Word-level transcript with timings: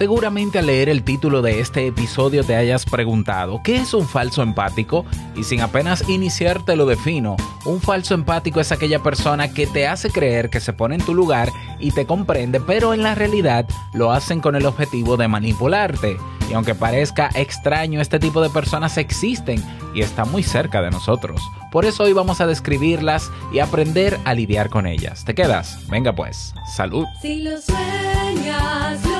Seguramente 0.00 0.58
al 0.58 0.64
leer 0.64 0.88
el 0.88 1.02
título 1.02 1.42
de 1.42 1.60
este 1.60 1.86
episodio 1.86 2.42
te 2.42 2.56
hayas 2.56 2.86
preguntado, 2.86 3.60
¿qué 3.62 3.76
es 3.76 3.92
un 3.92 4.08
falso 4.08 4.42
empático? 4.42 5.04
Y 5.36 5.44
sin 5.44 5.60
apenas 5.60 6.08
iniciar 6.08 6.64
te 6.64 6.74
lo 6.74 6.86
defino. 6.86 7.36
Un 7.66 7.82
falso 7.82 8.14
empático 8.14 8.60
es 8.60 8.72
aquella 8.72 9.02
persona 9.02 9.52
que 9.52 9.66
te 9.66 9.86
hace 9.86 10.08
creer 10.08 10.48
que 10.48 10.58
se 10.58 10.72
pone 10.72 10.94
en 10.94 11.04
tu 11.04 11.12
lugar 11.12 11.50
y 11.78 11.90
te 11.90 12.06
comprende, 12.06 12.60
pero 12.60 12.94
en 12.94 13.02
la 13.02 13.14
realidad 13.14 13.66
lo 13.92 14.10
hacen 14.10 14.40
con 14.40 14.56
el 14.56 14.64
objetivo 14.64 15.18
de 15.18 15.28
manipularte. 15.28 16.16
Y 16.48 16.54
aunque 16.54 16.74
parezca 16.74 17.28
extraño, 17.34 18.00
este 18.00 18.18
tipo 18.18 18.40
de 18.40 18.48
personas 18.48 18.96
existen 18.96 19.62
y 19.92 20.00
están 20.00 20.32
muy 20.32 20.42
cerca 20.42 20.80
de 20.80 20.90
nosotros. 20.90 21.42
Por 21.70 21.84
eso 21.84 22.04
hoy 22.04 22.14
vamos 22.14 22.40
a 22.40 22.46
describirlas 22.46 23.30
y 23.52 23.58
aprender 23.58 24.18
a 24.24 24.32
lidiar 24.32 24.70
con 24.70 24.86
ellas. 24.86 25.26
¿Te 25.26 25.34
quedas? 25.34 25.86
Venga 25.90 26.14
pues, 26.14 26.54
salud. 26.74 27.04
Si 27.20 27.42
lo 27.42 27.60
sueñas, 27.60 29.19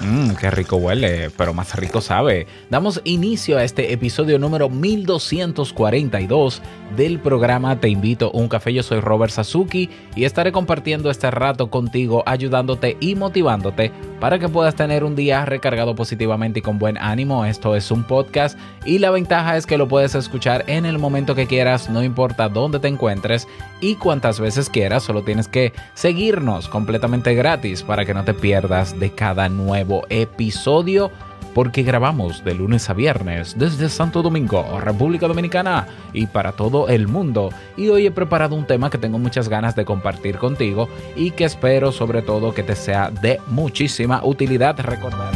Mmm, 0.00 0.30
qué 0.40 0.50
rico 0.50 0.76
huele, 0.76 1.30
pero 1.36 1.52
más 1.52 1.74
rico 1.74 2.00
sabe. 2.00 2.46
Damos 2.70 3.00
inicio 3.04 3.58
a 3.58 3.64
este 3.64 3.92
episodio 3.92 4.38
número 4.38 4.68
1242 4.68 6.62
del 6.96 7.18
programa 7.18 7.80
Te 7.80 7.88
invito 7.88 8.30
a 8.32 8.36
un 8.36 8.48
café. 8.48 8.72
Yo 8.72 8.84
soy 8.84 9.00
Robert 9.00 9.32
Sasuki 9.32 9.90
y 10.14 10.24
estaré 10.24 10.52
compartiendo 10.52 11.10
este 11.10 11.30
rato 11.32 11.68
contigo, 11.68 12.22
ayudándote 12.26 12.96
y 13.00 13.16
motivándote 13.16 13.90
para 14.20 14.38
que 14.38 14.48
puedas 14.48 14.76
tener 14.76 15.02
un 15.02 15.16
día 15.16 15.44
recargado 15.44 15.96
positivamente 15.96 16.60
y 16.60 16.62
con 16.62 16.78
buen 16.78 16.96
ánimo. 16.96 17.44
Esto 17.44 17.74
es 17.74 17.90
un 17.90 18.04
podcast 18.04 18.56
y 18.84 18.98
la 18.98 19.10
ventaja 19.10 19.56
es 19.56 19.66
que 19.66 19.78
lo 19.78 19.88
puedes 19.88 20.14
escuchar 20.14 20.64
en 20.68 20.86
el 20.86 20.98
momento 20.98 21.34
que 21.34 21.46
quieras, 21.46 21.90
no 21.90 22.04
importa 22.04 22.48
dónde 22.48 22.78
te 22.78 22.88
encuentres 22.88 23.48
y 23.80 23.96
cuantas 23.96 24.38
veces 24.40 24.70
quieras, 24.70 25.02
solo 25.02 25.22
tienes 25.22 25.48
que 25.48 25.72
seguirnos 25.94 26.68
completamente 26.68 27.34
gratis 27.34 27.82
para 27.82 28.04
que 28.04 28.14
no 28.14 28.24
te 28.24 28.34
pierdas 28.34 28.98
de 28.98 29.10
cada 29.10 29.48
nuevo 29.48 29.87
episodio 30.08 31.10
porque 31.54 31.82
grabamos 31.82 32.44
de 32.44 32.54
lunes 32.54 32.88
a 32.88 32.94
viernes 32.94 33.58
desde 33.58 33.88
Santo 33.88 34.22
Domingo, 34.22 34.80
República 34.80 35.26
Dominicana 35.26 35.88
y 36.12 36.26
para 36.26 36.52
todo 36.52 36.88
el 36.88 37.08
mundo. 37.08 37.50
Y 37.76 37.88
hoy 37.88 38.06
he 38.06 38.10
preparado 38.10 38.54
un 38.54 38.66
tema 38.66 38.90
que 38.90 38.98
tengo 38.98 39.18
muchas 39.18 39.48
ganas 39.48 39.74
de 39.74 39.84
compartir 39.84 40.38
contigo 40.38 40.88
y 41.16 41.32
que 41.32 41.44
espero 41.44 41.90
sobre 41.90 42.22
todo 42.22 42.54
que 42.54 42.62
te 42.62 42.76
sea 42.76 43.10
de 43.10 43.40
muchísima 43.48 44.24
utilidad 44.24 44.78
recordar. 44.78 45.32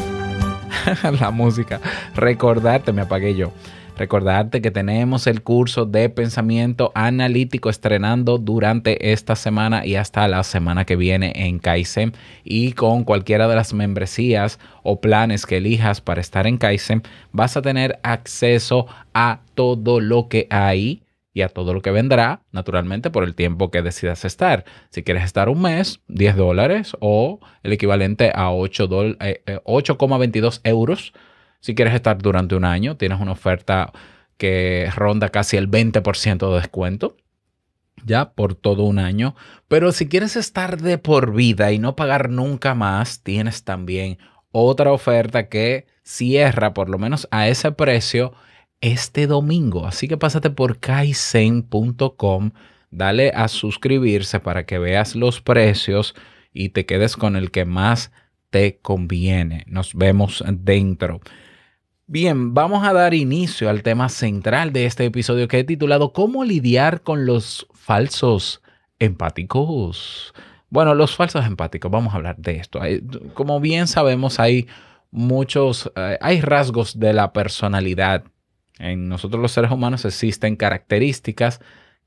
La 1.20 1.30
música, 1.30 1.80
recordarte, 2.14 2.92
me 2.92 3.02
apagué 3.02 3.34
yo. 3.34 3.52
Recordarte 3.96 4.62
que 4.62 4.70
tenemos 4.70 5.26
el 5.26 5.42
curso 5.42 5.84
de 5.84 6.08
pensamiento 6.08 6.92
analítico 6.94 7.68
estrenando 7.68 8.38
durante 8.38 9.12
esta 9.12 9.36
semana 9.36 9.84
y 9.86 9.96
hasta 9.96 10.26
la 10.28 10.42
semana 10.44 10.84
que 10.86 10.96
viene 10.96 11.32
en 11.36 11.58
Kaizen. 11.58 12.12
Y 12.42 12.72
con 12.72 13.04
cualquiera 13.04 13.48
de 13.48 13.54
las 13.54 13.74
membresías 13.74 14.58
o 14.82 15.00
planes 15.00 15.44
que 15.46 15.58
elijas 15.58 16.00
para 16.00 16.22
estar 16.22 16.46
en 16.46 16.56
Kaizen, 16.56 17.02
vas 17.32 17.56
a 17.56 17.62
tener 17.62 18.00
acceso 18.02 18.86
a 19.12 19.40
todo 19.54 20.00
lo 20.00 20.28
que 20.28 20.46
hay 20.50 21.02
y 21.34 21.42
a 21.42 21.48
todo 21.48 21.72
lo 21.72 21.80
que 21.80 21.90
vendrá, 21.90 22.42
naturalmente, 22.50 23.10
por 23.10 23.24
el 23.24 23.34
tiempo 23.34 23.70
que 23.70 23.82
decidas 23.82 24.24
estar. 24.24 24.64
Si 24.90 25.02
quieres 25.02 25.24
estar 25.24 25.48
un 25.48 25.62
mes, 25.62 26.00
10 26.08 26.36
dólares 26.36 26.96
o 27.00 27.40
el 27.62 27.72
equivalente 27.74 28.32
a 28.34 28.52
8 28.52 28.88
dol- 28.88 29.16
eh, 29.20 29.42
eh, 29.46 29.60
8,22 29.64 30.60
euros. 30.64 31.12
Si 31.62 31.76
quieres 31.76 31.94
estar 31.94 32.18
durante 32.18 32.56
un 32.56 32.64
año, 32.64 32.96
tienes 32.96 33.20
una 33.20 33.30
oferta 33.30 33.92
que 34.36 34.90
ronda 34.96 35.28
casi 35.28 35.56
el 35.56 35.70
20% 35.70 36.48
de 36.48 36.56
descuento, 36.56 37.16
ya 38.04 38.32
por 38.32 38.56
todo 38.56 38.82
un 38.82 38.98
año. 38.98 39.36
Pero 39.68 39.92
si 39.92 40.08
quieres 40.08 40.34
estar 40.34 40.82
de 40.82 40.98
por 40.98 41.32
vida 41.32 41.70
y 41.70 41.78
no 41.78 41.94
pagar 41.94 42.30
nunca 42.30 42.74
más, 42.74 43.22
tienes 43.22 43.62
también 43.62 44.18
otra 44.50 44.90
oferta 44.90 45.48
que 45.48 45.86
cierra 46.02 46.74
por 46.74 46.88
lo 46.88 46.98
menos 46.98 47.28
a 47.30 47.46
ese 47.46 47.70
precio 47.70 48.32
este 48.80 49.28
domingo. 49.28 49.86
Así 49.86 50.08
que 50.08 50.16
pásate 50.16 50.50
por 50.50 50.80
kaizen.com, 50.80 52.50
dale 52.90 53.30
a 53.36 53.46
suscribirse 53.46 54.40
para 54.40 54.66
que 54.66 54.80
veas 54.80 55.14
los 55.14 55.40
precios 55.40 56.16
y 56.52 56.70
te 56.70 56.86
quedes 56.86 57.16
con 57.16 57.36
el 57.36 57.52
que 57.52 57.66
más 57.66 58.10
te 58.50 58.80
conviene. 58.82 59.62
Nos 59.68 59.94
vemos 59.94 60.42
dentro. 60.48 61.20
Bien, 62.06 62.52
vamos 62.52 62.84
a 62.84 62.92
dar 62.92 63.14
inicio 63.14 63.70
al 63.70 63.82
tema 63.82 64.08
central 64.08 64.72
de 64.72 64.86
este 64.86 65.04
episodio 65.04 65.46
que 65.48 65.60
he 65.60 65.64
titulado 65.64 66.12
¿Cómo 66.12 66.44
lidiar 66.44 67.02
con 67.02 67.26
los 67.26 67.66
falsos 67.72 68.60
empáticos? 68.98 70.34
Bueno, 70.68 70.94
los 70.94 71.14
falsos 71.16 71.46
empáticos, 71.46 71.90
vamos 71.90 72.12
a 72.12 72.16
hablar 72.16 72.36
de 72.38 72.56
esto. 72.56 72.80
Como 73.34 73.60
bien 73.60 73.86
sabemos, 73.86 74.40
hay 74.40 74.66
muchos, 75.12 75.92
eh, 75.94 76.18
hay 76.20 76.40
rasgos 76.40 76.98
de 76.98 77.12
la 77.12 77.32
personalidad. 77.32 78.24
En 78.78 79.08
nosotros 79.08 79.40
los 79.40 79.52
seres 79.52 79.70
humanos 79.70 80.04
existen 80.04 80.56
características 80.56 81.60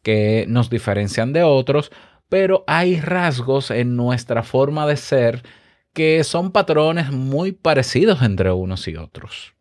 que 0.03 0.45
nos 0.49 0.69
diferencian 0.69 1.31
de 1.31 1.43
otros, 1.43 1.91
pero 2.27 2.65
hay 2.67 2.99
rasgos 2.99 3.71
en 3.71 3.95
nuestra 3.95 4.43
forma 4.43 4.85
de 4.87 4.97
ser 4.97 5.43
que 5.93 6.23
son 6.25 6.51
patrones 6.51 7.11
muy 7.11 7.53
parecidos 7.53 8.21
entre 8.21 8.51
unos 8.51 8.87
y 8.89 8.97
otros. 8.97 9.54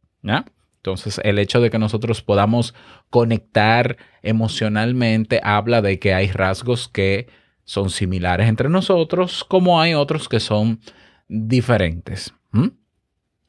Entonces, 0.85 1.21
el 1.25 1.39
hecho 1.39 1.61
de 1.61 1.71
que 1.71 1.79
nosotros 1.79 2.23
podamos 2.23 2.75
conectar 3.11 3.97
emocionalmente 4.23 5.41
habla 5.43 5.83
de 5.83 5.99
que 5.99 6.15
hay 6.15 6.31
rasgos 6.31 6.89
que 6.89 7.29
son 7.65 7.91
similares 7.91 8.49
entre 8.49 8.69
nosotros, 8.69 9.45
como 9.45 9.81
hay 9.81 9.95
otros 9.95 10.29
que 10.29 10.41
son 10.41 10.81
diferentes. 11.29 12.35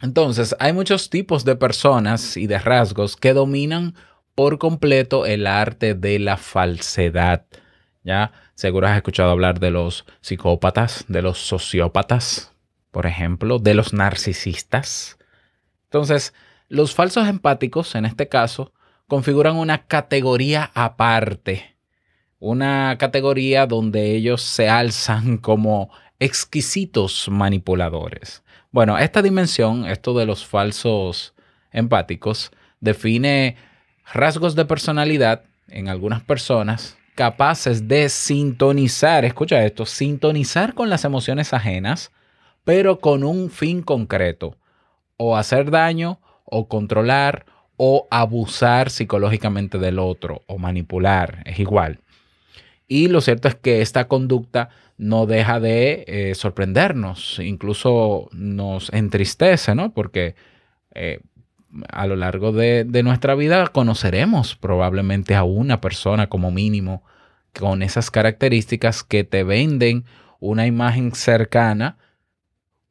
Entonces, 0.01 0.55
hay 0.59 0.73
muchos 0.73 1.09
tipos 1.09 1.45
de 1.45 1.55
personas 1.55 2.37
y 2.37 2.47
de 2.47 2.59
rasgos 2.59 3.15
que 3.15 3.33
dominan 3.33 3.95
por 4.35 4.57
completo 4.57 5.25
el 5.25 5.47
arte 5.47 5.93
de 5.95 6.19
la 6.19 6.37
falsedad. 6.37 7.45
¿Ya? 8.03 8.31
Seguro 8.53 8.87
has 8.87 8.97
escuchado 8.97 9.31
hablar 9.31 9.59
de 9.59 9.71
los 9.71 10.05
psicópatas, 10.21 11.05
de 11.07 11.21
los 11.21 11.39
sociópatas, 11.39 12.53
por 12.91 13.07
ejemplo, 13.07 13.57
de 13.57 13.73
los 13.73 13.93
narcisistas. 13.93 15.17
Entonces, 15.85 16.33
los 16.75 16.93
falsos 16.93 17.27
empáticos, 17.27 17.95
en 17.95 18.05
este 18.05 18.27
caso, 18.27 18.73
configuran 19.07 19.55
una 19.55 19.85
categoría 19.87 20.71
aparte, 20.73 21.77
una 22.39 22.97
categoría 22.99 23.65
donde 23.65 24.15
ellos 24.15 24.41
se 24.41 24.69
alzan 24.69 25.37
como 25.37 25.89
exquisitos 26.19 27.27
manipuladores. 27.29 28.43
Bueno, 28.71 28.97
esta 28.97 29.21
dimensión, 29.21 29.85
esto 29.85 30.13
de 30.13 30.25
los 30.25 30.45
falsos 30.45 31.33
empáticos, 31.71 32.51
define 32.79 33.55
rasgos 34.13 34.55
de 34.55 34.65
personalidad 34.65 35.43
en 35.67 35.87
algunas 35.87 36.21
personas 36.21 36.97
capaces 37.15 37.87
de 37.87 38.09
sintonizar, 38.09 39.23
escucha 39.23 39.63
esto, 39.63 39.85
sintonizar 39.85 40.73
con 40.73 40.89
las 40.89 41.05
emociones 41.05 41.53
ajenas, 41.53 42.11
pero 42.65 42.99
con 42.99 43.23
un 43.23 43.49
fin 43.49 43.81
concreto, 43.81 44.57
o 45.17 45.37
hacer 45.37 45.71
daño, 45.71 46.19
o 46.45 46.67
controlar, 46.67 47.45
o 47.77 48.07
abusar 48.09 48.89
psicológicamente 48.89 49.77
del 49.77 49.99
otro, 49.99 50.43
o 50.47 50.57
manipular, 50.57 51.43
es 51.45 51.59
igual. 51.59 51.99
Y 52.87 53.07
lo 53.07 53.19
cierto 53.21 53.47
es 53.47 53.55
que 53.55 53.81
esta 53.81 54.07
conducta 54.07 54.69
no 54.97 55.25
deja 55.25 55.59
de 55.59 56.05
eh, 56.07 56.35
sorprendernos, 56.35 57.39
incluso 57.39 58.29
nos 58.31 58.93
entristece, 58.93 59.75
¿no? 59.75 59.91
Porque 59.91 60.35
eh, 60.93 61.19
a 61.89 62.07
lo 62.07 62.15
largo 62.15 62.51
de, 62.51 62.85
de 62.85 63.03
nuestra 63.03 63.35
vida 63.35 63.67
conoceremos 63.67 64.55
probablemente 64.55 65.35
a 65.35 65.43
una 65.43 65.81
persona 65.81 66.27
como 66.27 66.51
mínimo 66.51 67.03
con 67.59 67.81
esas 67.81 68.11
características 68.11 69.03
que 69.03 69.23
te 69.23 69.43
venden 69.43 70.05
una 70.39 70.65
imagen 70.65 71.13
cercana 71.13 71.97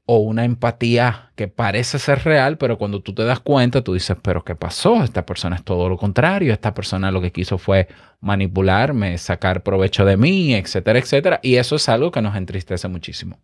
o 0.07 0.19
una 0.19 0.45
empatía 0.45 1.33
que 1.35 1.49
parece 1.49 1.99
ser 1.99 2.25
real, 2.25 2.59
pero 2.59 2.77
cuando 2.77 3.01
tú 3.01 3.15
te 3.15 3.25
das 3.25 3.41
cuenta, 3.41 3.83
tú 3.83 3.95
dices, 3.95 4.17
pero 4.23 4.45
¿qué 4.45 4.55
pasó? 4.55 5.03
Esta 5.03 5.25
persona 5.25 5.57
es 5.57 5.65
todo 5.65 5.89
lo 5.89 5.97
contrario, 5.97 6.53
esta 6.53 6.75
persona 6.75 7.11
lo 7.11 7.23
que 7.23 7.33
quiso 7.33 7.57
fue 7.57 7.89
manipularme, 8.21 9.17
sacar 9.17 9.63
provecho 9.63 10.05
de 10.05 10.19
mí, 10.19 10.55
etcétera, 10.55 10.99
etcétera. 10.99 11.41
Y 11.43 11.57
eso 11.57 11.77
es 11.77 11.89
algo 11.89 12.11
que 12.11 12.21
nos 12.21 12.37
entristece 12.37 12.87
muchísimo. 12.89 13.39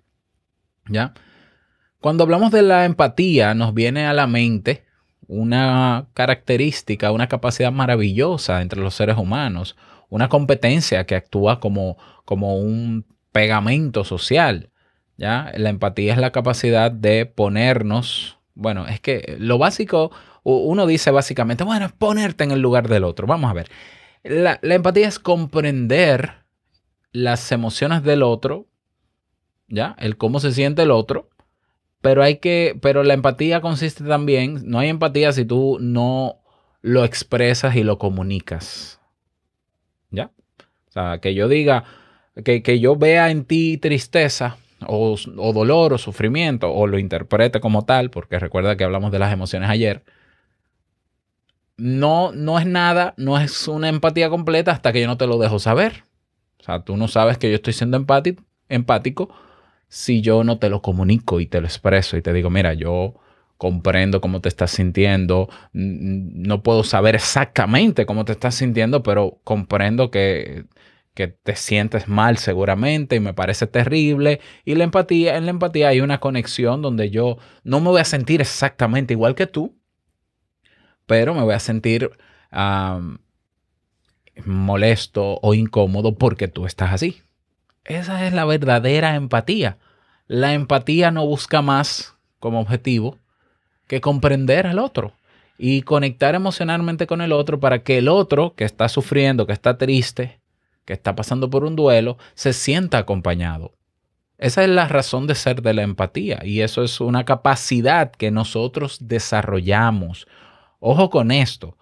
¿Ya? 0.86 1.14
Cuando 2.00 2.24
hablamos 2.24 2.50
de 2.50 2.62
la 2.62 2.84
empatía, 2.84 3.54
nos 3.54 3.72
viene 3.72 4.06
a 4.06 4.12
la 4.12 4.26
mente 4.26 4.84
una 5.26 6.08
característica, 6.12 7.12
una 7.12 7.28
capacidad 7.28 7.72
maravillosa 7.72 8.60
entre 8.60 8.80
los 8.80 8.94
seres 8.94 9.16
humanos, 9.16 9.76
una 10.08 10.28
competencia 10.28 11.06
que 11.06 11.14
actúa 11.14 11.60
como, 11.60 11.96
como 12.24 12.56
un 12.56 13.06
pegamento 13.32 14.04
social. 14.04 14.70
La 15.20 15.68
empatía 15.68 16.14
es 16.14 16.18
la 16.18 16.32
capacidad 16.32 16.90
de 16.90 17.26
ponernos, 17.26 18.38
bueno, 18.54 18.86
es 18.86 19.00
que 19.00 19.36
lo 19.38 19.58
básico, 19.58 20.10
uno 20.44 20.86
dice 20.86 21.10
básicamente, 21.10 21.62
bueno, 21.62 21.90
ponerte 21.98 22.44
en 22.44 22.52
el 22.52 22.60
lugar 22.60 22.88
del 22.88 23.04
otro. 23.04 23.26
Vamos 23.26 23.50
a 23.50 23.54
ver. 23.54 23.68
La, 24.22 24.58
la 24.62 24.74
empatía 24.74 25.06
es 25.06 25.18
comprender 25.18 26.36
las 27.12 27.52
emociones 27.52 28.02
del 28.02 28.22
otro, 28.22 28.66
¿ya? 29.68 29.94
El 29.98 30.16
cómo 30.16 30.40
se 30.40 30.52
siente 30.52 30.82
el 30.82 30.90
otro, 30.90 31.28
pero 32.00 32.22
hay 32.22 32.36
que, 32.36 32.78
pero 32.80 33.02
la 33.02 33.12
empatía 33.12 33.60
consiste 33.60 34.04
también, 34.04 34.62
no 34.64 34.78
hay 34.78 34.88
empatía 34.88 35.32
si 35.32 35.44
tú 35.44 35.76
no 35.80 36.40
lo 36.80 37.04
expresas 37.04 37.76
y 37.76 37.82
lo 37.82 37.98
comunicas, 37.98 39.00
¿ya? 40.10 40.30
O 40.88 40.92
sea, 40.92 41.18
que 41.20 41.34
yo 41.34 41.46
diga, 41.46 41.84
que, 42.42 42.62
que 42.62 42.80
yo 42.80 42.96
vea 42.96 43.30
en 43.30 43.44
ti 43.44 43.76
tristeza, 43.76 44.56
o, 44.86 45.16
o, 45.36 45.52
dolor 45.52 45.92
o 45.92 45.98
sufrimiento 45.98 46.72
o 46.72 46.86
lo 46.86 46.98
interprete 46.98 47.60
como 47.60 47.84
tal, 47.84 48.10
porque 48.10 48.38
recuerda 48.38 48.76
que 48.76 48.84
hablamos 48.84 49.12
de 49.12 49.18
las 49.18 49.32
emociones 49.32 49.70
ayer, 49.70 50.04
no, 51.76 52.32
no 52.32 52.58
es 52.58 52.66
nada, 52.66 53.14
no 53.16 53.38
es 53.38 53.66
una 53.68 53.88
empatía 53.88 54.28
completa 54.28 54.72
hasta 54.72 54.92
que 54.92 55.00
yo 55.00 55.06
no 55.06 55.16
te 55.16 55.26
lo 55.26 55.38
dejo 55.38 55.58
saber. 55.58 56.04
O 56.60 56.64
sea, 56.64 56.80
tú 56.82 56.96
no 56.96 57.08
sabes 57.08 57.38
que 57.38 57.48
yo 57.48 57.56
estoy 57.56 57.72
siendo 57.72 57.96
empático, 57.96 58.42
empático 58.68 59.30
si 59.90 60.22
yo 60.22 60.44
no 60.44 60.58
te 60.58 60.70
lo 60.70 60.82
comunico 60.82 61.40
y 61.40 61.46
te 61.46 61.60
lo 61.60 61.66
expreso 61.66 62.16
y 62.16 62.22
te 62.22 62.32
digo, 62.32 62.48
mira, 62.48 62.74
yo 62.74 63.14
comprendo 63.58 64.22
cómo 64.22 64.40
te 64.40 64.48
estás 64.48 64.70
sintiendo, 64.70 65.50
no 65.72 66.62
puedo 66.62 66.84
saber 66.84 67.16
exactamente 67.16 68.06
cómo 68.06 68.24
te 68.24 68.32
estás 68.32 68.54
sintiendo, 68.54 69.02
pero 69.02 69.40
comprendo 69.44 70.10
que 70.10 70.64
que 71.14 71.28
te 71.28 71.56
sientes 71.56 72.08
mal 72.08 72.38
seguramente 72.38 73.16
y 73.16 73.20
me 73.20 73.34
parece 73.34 73.66
terrible. 73.66 74.40
Y 74.64 74.74
la 74.74 74.84
empatía, 74.84 75.36
en 75.36 75.44
la 75.44 75.50
empatía 75.50 75.88
hay 75.88 76.00
una 76.00 76.20
conexión 76.20 76.82
donde 76.82 77.10
yo 77.10 77.38
no 77.64 77.80
me 77.80 77.90
voy 77.90 78.00
a 78.00 78.04
sentir 78.04 78.40
exactamente 78.40 79.14
igual 79.14 79.34
que 79.34 79.46
tú, 79.46 79.76
pero 81.06 81.34
me 81.34 81.42
voy 81.42 81.54
a 81.54 81.60
sentir 81.60 82.10
molesto 84.44 85.38
o 85.42 85.54
incómodo 85.54 86.16
porque 86.16 86.48
tú 86.48 86.66
estás 86.66 86.92
así. 86.92 87.22
Esa 87.84 88.26
es 88.26 88.32
la 88.32 88.44
verdadera 88.44 89.16
empatía. 89.16 89.78
La 90.26 90.54
empatía 90.54 91.10
no 91.10 91.26
busca 91.26 91.62
más 91.62 92.14
como 92.38 92.60
objetivo 92.60 93.18
que 93.86 94.00
comprender 94.00 94.66
al 94.66 94.78
otro 94.78 95.12
y 95.58 95.82
conectar 95.82 96.34
emocionalmente 96.34 97.06
con 97.06 97.20
el 97.20 97.32
otro 97.32 97.60
para 97.60 97.82
que 97.82 97.98
el 97.98 98.08
otro 98.08 98.54
que 98.54 98.64
está 98.64 98.88
sufriendo, 98.88 99.46
que 99.46 99.52
está 99.52 99.76
triste, 99.76 100.39
que 100.84 100.92
está 100.92 101.14
pasando 101.14 101.50
por 101.50 101.64
un 101.64 101.76
duelo, 101.76 102.18
se 102.34 102.52
sienta 102.52 102.98
acompañado. 102.98 103.74
Esa 104.38 104.64
es 104.64 104.70
la 104.70 104.88
razón 104.88 105.26
de 105.26 105.34
ser 105.34 105.60
de 105.60 105.74
la 105.74 105.82
empatía 105.82 106.40
y 106.42 106.62
eso 106.62 106.82
es 106.82 107.00
una 107.00 107.24
capacidad 107.24 108.10
que 108.10 108.30
nosotros 108.30 108.96
desarrollamos. 109.02 110.26
Ojo 110.78 111.10
con 111.10 111.30
esto, 111.30 111.76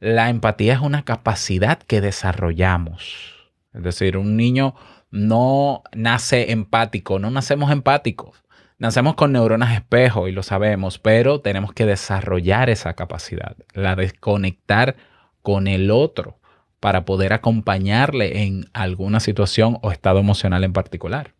la 0.00 0.28
empatía 0.28 0.74
es 0.74 0.80
una 0.80 1.04
capacidad 1.04 1.78
que 1.78 2.00
desarrollamos. 2.00 3.34
Es 3.72 3.82
decir, 3.82 4.16
un 4.16 4.36
niño 4.36 4.74
no 5.12 5.84
nace 5.94 6.50
empático, 6.50 7.20
no 7.20 7.30
nacemos 7.30 7.70
empáticos. 7.70 8.42
Nacemos 8.76 9.14
con 9.14 9.30
neuronas 9.30 9.72
espejo 9.72 10.26
y 10.26 10.32
lo 10.32 10.42
sabemos, 10.42 10.98
pero 10.98 11.40
tenemos 11.40 11.72
que 11.72 11.86
desarrollar 11.86 12.70
esa 12.70 12.94
capacidad, 12.94 13.56
la 13.72 13.94
de 13.94 14.10
conectar 14.10 14.96
con 15.42 15.68
el 15.68 15.92
otro 15.92 16.40
para 16.84 17.06
poder 17.06 17.32
acompañarle 17.32 18.42
en 18.42 18.68
alguna 18.74 19.18
situación 19.18 19.78
o 19.80 19.90
estado 19.90 20.18
emocional 20.18 20.64
en 20.64 20.74
particular. 20.74 21.32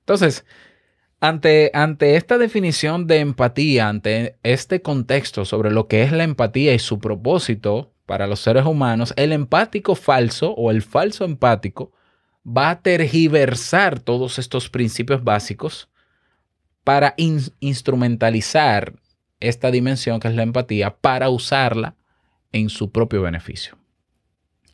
Entonces, 0.00 0.44
ante, 1.20 1.70
ante 1.74 2.16
esta 2.16 2.38
definición 2.38 3.06
de 3.06 3.20
empatía, 3.20 3.88
ante 3.88 4.34
este 4.42 4.82
contexto 4.82 5.44
sobre 5.44 5.70
lo 5.70 5.86
que 5.86 6.02
es 6.02 6.10
la 6.10 6.24
empatía 6.24 6.74
y 6.74 6.80
su 6.80 6.98
propósito 6.98 7.92
para 8.04 8.26
los 8.26 8.40
seres 8.40 8.66
humanos, 8.66 9.14
el 9.16 9.30
empático 9.30 9.94
falso 9.94 10.50
o 10.54 10.72
el 10.72 10.82
falso 10.82 11.24
empático 11.24 11.92
va 12.44 12.70
a 12.70 12.82
tergiversar 12.82 14.00
todos 14.00 14.40
estos 14.40 14.68
principios 14.68 15.22
básicos 15.22 15.88
para 16.82 17.14
in 17.16 17.38
instrumentalizar 17.60 18.94
esta 19.38 19.70
dimensión 19.70 20.18
que 20.18 20.26
es 20.26 20.34
la 20.34 20.42
empatía 20.42 20.96
para 20.96 21.28
usarla 21.28 21.94
en 22.50 22.70
su 22.70 22.90
propio 22.90 23.22
beneficio. 23.22 23.80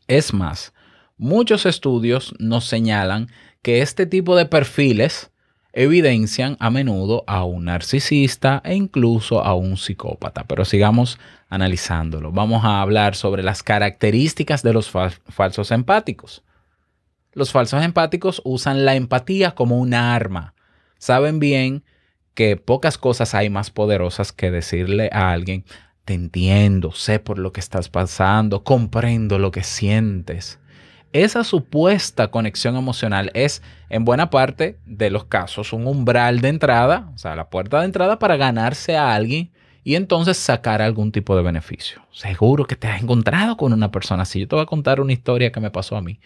Es 0.08 0.32
más, 0.32 0.72
muchos 1.19 1.66
estudios 1.66 2.34
nos 2.38 2.64
señalan 2.64 3.28
que 3.62 3.82
este 3.82 4.06
tipo 4.06 4.37
de 4.37 4.46
perfiles 4.46 5.31
evidencian 5.75 6.56
a 6.60 6.70
menudo 6.70 7.25
a 7.26 7.44
un 7.44 7.66
narcisista 7.66 8.62
e 8.64 8.75
incluso 8.75 9.44
a 9.44 9.55
un 9.55 9.76
psicópata. 9.76 10.44
Pero 10.44 10.64
sigamos 10.64 11.19
analizándolo. 11.50 12.32
Vamos 12.32 12.64
a 12.64 12.81
hablar 12.81 13.14
sobre 13.14 13.43
las 13.43 13.62
características 13.62 14.62
de 14.62 14.72
los 14.72 14.90
fal 14.90 15.12
falsos 15.28 15.70
empáticos. 15.70 16.42
Los 17.33 17.52
falsos 17.52 17.85
empáticos 17.85 18.40
usan 18.44 18.85
la 18.85 18.94
empatía 18.94 19.54
como 19.54 19.78
una 19.78 20.14
arma. 20.14 20.54
Saben 20.99 21.38
bien 21.38 21.85
que 22.35 22.56
pocas 22.56 22.99
cosas 22.99 23.35
hay 23.35 23.50
más 23.50 23.71
poderosas 23.71 24.33
que 24.33 24.50
decirle 24.50 25.11
a 25.12 25.33
alguien, 25.33 25.64
te 26.09 26.15
entiendo, 26.15 26.93
sé 26.93 27.19
por 27.19 27.38
lo 27.38 27.53
que 27.53 27.61
estás 27.61 27.91
pasando, 27.91 28.65
comprendo 28.65 29.38
lo 29.38 29.50
que 29.50 29.62
sientes. 29.62 30.59
Esa 31.12 31.45
supuesta 31.45 32.31
conexión 32.31 32.77
emocional 32.77 33.31
es, 33.35 33.62
en 33.91 34.07
buena 34.07 34.31
parte 34.31 34.79
de 34.87 35.11
los 35.11 35.27
casos, 35.27 35.75
un 35.75 35.87
umbral 35.87 36.41
de 36.41 36.49
entrada, 36.49 37.12
o 37.15 37.19
sea, 37.19 37.37
la 37.37 37.50
puerta 37.50 37.81
de 37.81 37.85
entrada 37.85 38.19
para 38.19 38.38
ganarse 38.38 38.97
a 38.97 39.15
alguien 39.15 39.53
y 39.85 39.97
entonces 39.97 40.38
sacar 40.38 40.81
algún 40.81 41.12
tipo 41.12 41.37
de 41.37 41.43
beneficio. 41.43 42.00
Seguro 42.11 42.65
que 42.65 42.77
te 42.77 42.88
has 42.88 43.03
encontrado 43.03 43.59
con 43.59 43.75
una 43.75 43.91
persona 43.91 44.23
así. 44.23 44.41
Yo 44.41 44.49
te 44.49 44.57
voy 44.57 44.62
a 44.62 44.67
contar 44.67 45.03
una 45.03 45.12
historia 45.12 45.53
que 45.53 45.61
me 45.61 45.71
pasó 45.71 45.95
a 45.95 46.00
mí. 46.00 46.21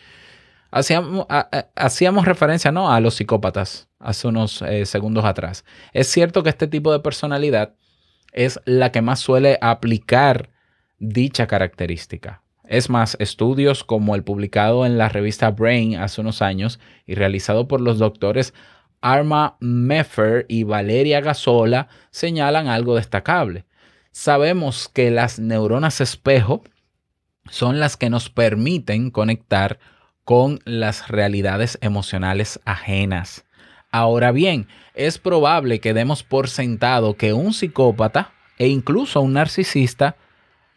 Hacíamos, 0.71 2.25
referencia 2.25 2.71
¿no? 2.71 2.93
a 2.93 3.01
los 3.01 3.15
psicópatas 3.15 3.89
hace 3.99 4.29
unos 4.29 4.63
eh, 4.63 4.87
segundos 4.87 5.25
atrás. 5.25 5.65
Es 5.93 6.07
cierto 6.07 6.45
que 6.45 6.51
este 6.51 6.69
tipo 6.69 6.93
de 6.93 7.01
personalidad 7.01 7.75
es 8.33 8.61
la 8.65 8.91
que 8.93 9.03
más 9.03 9.21
suele 9.21 9.59
aplicar 9.61 10.51
dicha 10.99 11.47
característica. 11.47 12.43
Es 12.65 12.89
más, 12.89 13.17
estudios 13.21 13.85
como 13.85 14.15
el 14.15 14.25
publicado 14.25 14.87
en 14.87 14.97
la 14.97 15.09
revista 15.09 15.51
Brain 15.51 15.97
hace 15.97 16.21
unos 16.21 16.43
años 16.43 16.81
y 17.07 17.15
realizado 17.15 17.69
por 17.69 17.81
los 17.81 17.99
doctores 17.99 18.55
Arma 19.03 19.57
Meffer 19.61 20.47
y 20.49 20.63
Valeria 20.63 21.21
Gasola 21.21 21.89
señalan 22.11 22.69
algo 22.69 22.95
destacable. 22.95 23.67
Sabemos 24.13 24.89
que 24.89 25.11
las 25.11 25.39
neuronas 25.39 26.01
espejo 26.01 26.63
son 27.51 27.81
las 27.81 27.97
que 27.97 28.11
nos 28.11 28.31
permiten 28.31 29.11
conectar 29.11 29.81
con 30.25 30.61
las 30.65 31.09
realidades 31.09 31.79
emocionales 31.81 32.61
ajenas. 32.65 33.45
Ahora 33.93 34.33
bien, 34.33 34.67
es 34.95 35.19
probable 35.19 35.79
que 35.81 35.93
demos 35.93 36.23
por 36.23 36.49
sentado 36.49 37.15
que 37.15 37.35
un 37.35 37.53
psicópata 37.53 38.33
e 38.59 38.69
incluso 38.69 39.21
un 39.21 39.35
narcisista 39.35 40.17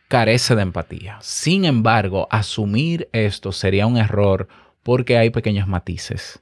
carece 0.09 0.55
de 0.55 0.61
empatía. 0.61 1.17
Sin 1.21 1.63
embargo, 1.63 2.27
asumir 2.29 3.09
esto 3.13 3.53
sería 3.53 3.87
un 3.87 3.97
error 3.97 4.49
porque 4.83 5.17
hay 5.17 5.29
pequeños 5.29 5.67
matices. 5.67 6.41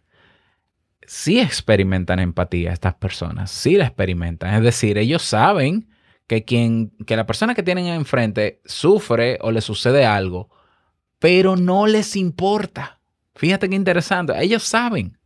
Sí 1.05 1.39
experimentan 1.39 2.19
empatía 2.19 2.73
estas 2.73 2.95
personas, 2.95 3.51
sí 3.51 3.75
la 3.75 3.85
experimentan. 3.85 4.55
Es 4.55 4.63
decir, 4.63 4.97
ellos 4.97 5.21
saben 5.21 5.89
que, 6.27 6.43
quien, 6.43 6.91
que 7.05 7.15
la 7.15 7.27
persona 7.27 7.53
que 7.53 7.63
tienen 7.63 7.85
enfrente 7.85 8.61
sufre 8.65 9.37
o 9.41 9.51
le 9.51 9.61
sucede 9.61 10.05
algo, 10.05 10.49
pero 11.19 11.55
no 11.55 11.85
les 11.85 12.15
importa. 12.15 12.99
Fíjate 13.35 13.69
qué 13.69 13.75
interesante. 13.75 14.33
Ellos 14.41 14.63
saben. 14.63 15.17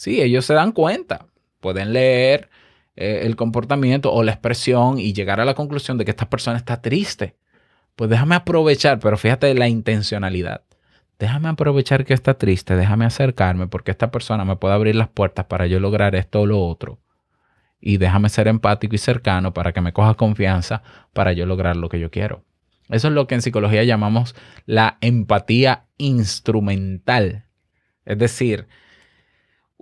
Sí, 0.00 0.22
ellos 0.22 0.46
se 0.46 0.54
dan 0.54 0.72
cuenta. 0.72 1.26
Pueden 1.60 1.92
leer 1.92 2.48
eh, 2.96 3.20
el 3.24 3.36
comportamiento 3.36 4.10
o 4.10 4.22
la 4.22 4.32
expresión 4.32 4.98
y 4.98 5.12
llegar 5.12 5.40
a 5.40 5.44
la 5.44 5.52
conclusión 5.52 5.98
de 5.98 6.06
que 6.06 6.10
esta 6.10 6.30
persona 6.30 6.56
está 6.56 6.80
triste. 6.80 7.36
Pues 7.96 8.08
déjame 8.08 8.34
aprovechar, 8.34 8.98
pero 8.98 9.18
fíjate 9.18 9.52
la 9.52 9.68
intencionalidad. 9.68 10.62
Déjame 11.18 11.50
aprovechar 11.50 12.06
que 12.06 12.14
está 12.14 12.32
triste, 12.38 12.76
déjame 12.76 13.04
acercarme 13.04 13.66
porque 13.66 13.90
esta 13.90 14.10
persona 14.10 14.46
me 14.46 14.56
puede 14.56 14.72
abrir 14.72 14.94
las 14.94 15.08
puertas 15.08 15.44
para 15.44 15.66
yo 15.66 15.80
lograr 15.80 16.14
esto 16.14 16.40
o 16.40 16.46
lo 16.46 16.66
otro. 16.66 16.98
Y 17.78 17.98
déjame 17.98 18.30
ser 18.30 18.48
empático 18.48 18.94
y 18.94 18.98
cercano 18.98 19.52
para 19.52 19.72
que 19.72 19.82
me 19.82 19.92
coja 19.92 20.14
confianza 20.14 20.82
para 21.12 21.34
yo 21.34 21.44
lograr 21.44 21.76
lo 21.76 21.90
que 21.90 22.00
yo 22.00 22.10
quiero. 22.10 22.42
Eso 22.88 23.08
es 23.08 23.12
lo 23.12 23.26
que 23.26 23.34
en 23.34 23.42
psicología 23.42 23.84
llamamos 23.84 24.34
la 24.64 24.96
empatía 25.02 25.84
instrumental. 25.98 27.44
Es 28.06 28.16
decir, 28.16 28.66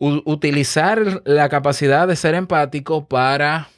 utilizar 0.01 1.23
la 1.25 1.49
capacidad 1.49 2.07
de 2.07 2.17
ser 2.17 2.35
empático 2.35 3.07
para 3.09 3.69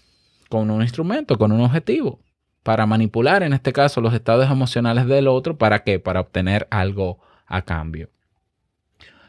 con 0.49 0.71
un 0.71 0.83
instrumento, 0.83 1.39
con 1.39 1.53
un 1.53 1.63
objetivo, 1.63 2.21
para 2.63 2.85
manipular 2.85 3.43
en 3.43 3.53
este 3.53 3.73
caso 3.73 4.01
los 4.01 4.13
estados 4.13 4.51
emocionales 4.51 5.07
del 5.07 5.29
otro, 5.29 5.57
¿para 5.57 5.83
qué? 5.83 5.99
Para 5.99 6.21
obtener 6.21 6.67
algo 6.71 7.21
a 7.47 7.63
cambio. 7.63 8.11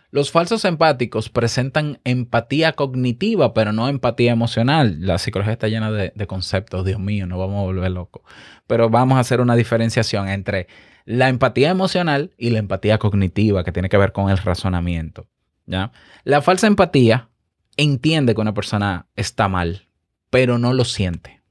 Los 0.10 0.29
falsos 0.29 0.65
empáticos 0.65 1.29
presentan 1.29 2.00
empatía 2.03 2.74
cognitiva, 2.74 3.53
pero 3.53 3.71
no 3.71 3.88
empatía 3.88 4.33
emocional. 4.33 4.98
La 5.00 5.17
psicología 5.17 5.53
está 5.53 5.69
llena 5.69 5.89
de, 5.89 6.27
conceptos, 6.27 6.86
Dios 6.86 7.00
mío, 7.00 7.27
no 7.27 7.38
vamos 7.38 7.62
a 7.62 7.63
volver 7.63 7.91
locos. 7.91 8.21
Pero 8.67 8.89
vamos 8.89 9.15
a 9.15 9.21
hacer 9.21 9.39
una 9.39 9.55
diferenciación 9.55 10.27
entre 10.27 10.67
la 11.05 11.29
empatía 11.29 11.69
emocional 11.69 12.31
y 12.38 12.50
la 12.50 12.60
empatía 12.60 12.98
cognitiva, 12.98 13.63
que 13.63 13.71
tiene 13.71 13.88
que 13.88 13.98
ver 13.98 14.12
con 14.12 14.29
el 14.29 14.38
razonamiento. 14.38 15.27
La 15.65 16.41
falsa 16.41 16.67
empatía 16.67 17.29
entiende 17.77 18.35
que 18.35 18.41
una 18.41 18.53
persona 18.53 19.07
está 19.15 19.47
mal, 19.47 19.87
pero 20.29 20.57
no 20.57 20.73
lo 20.73 20.85
siente. 20.85 21.41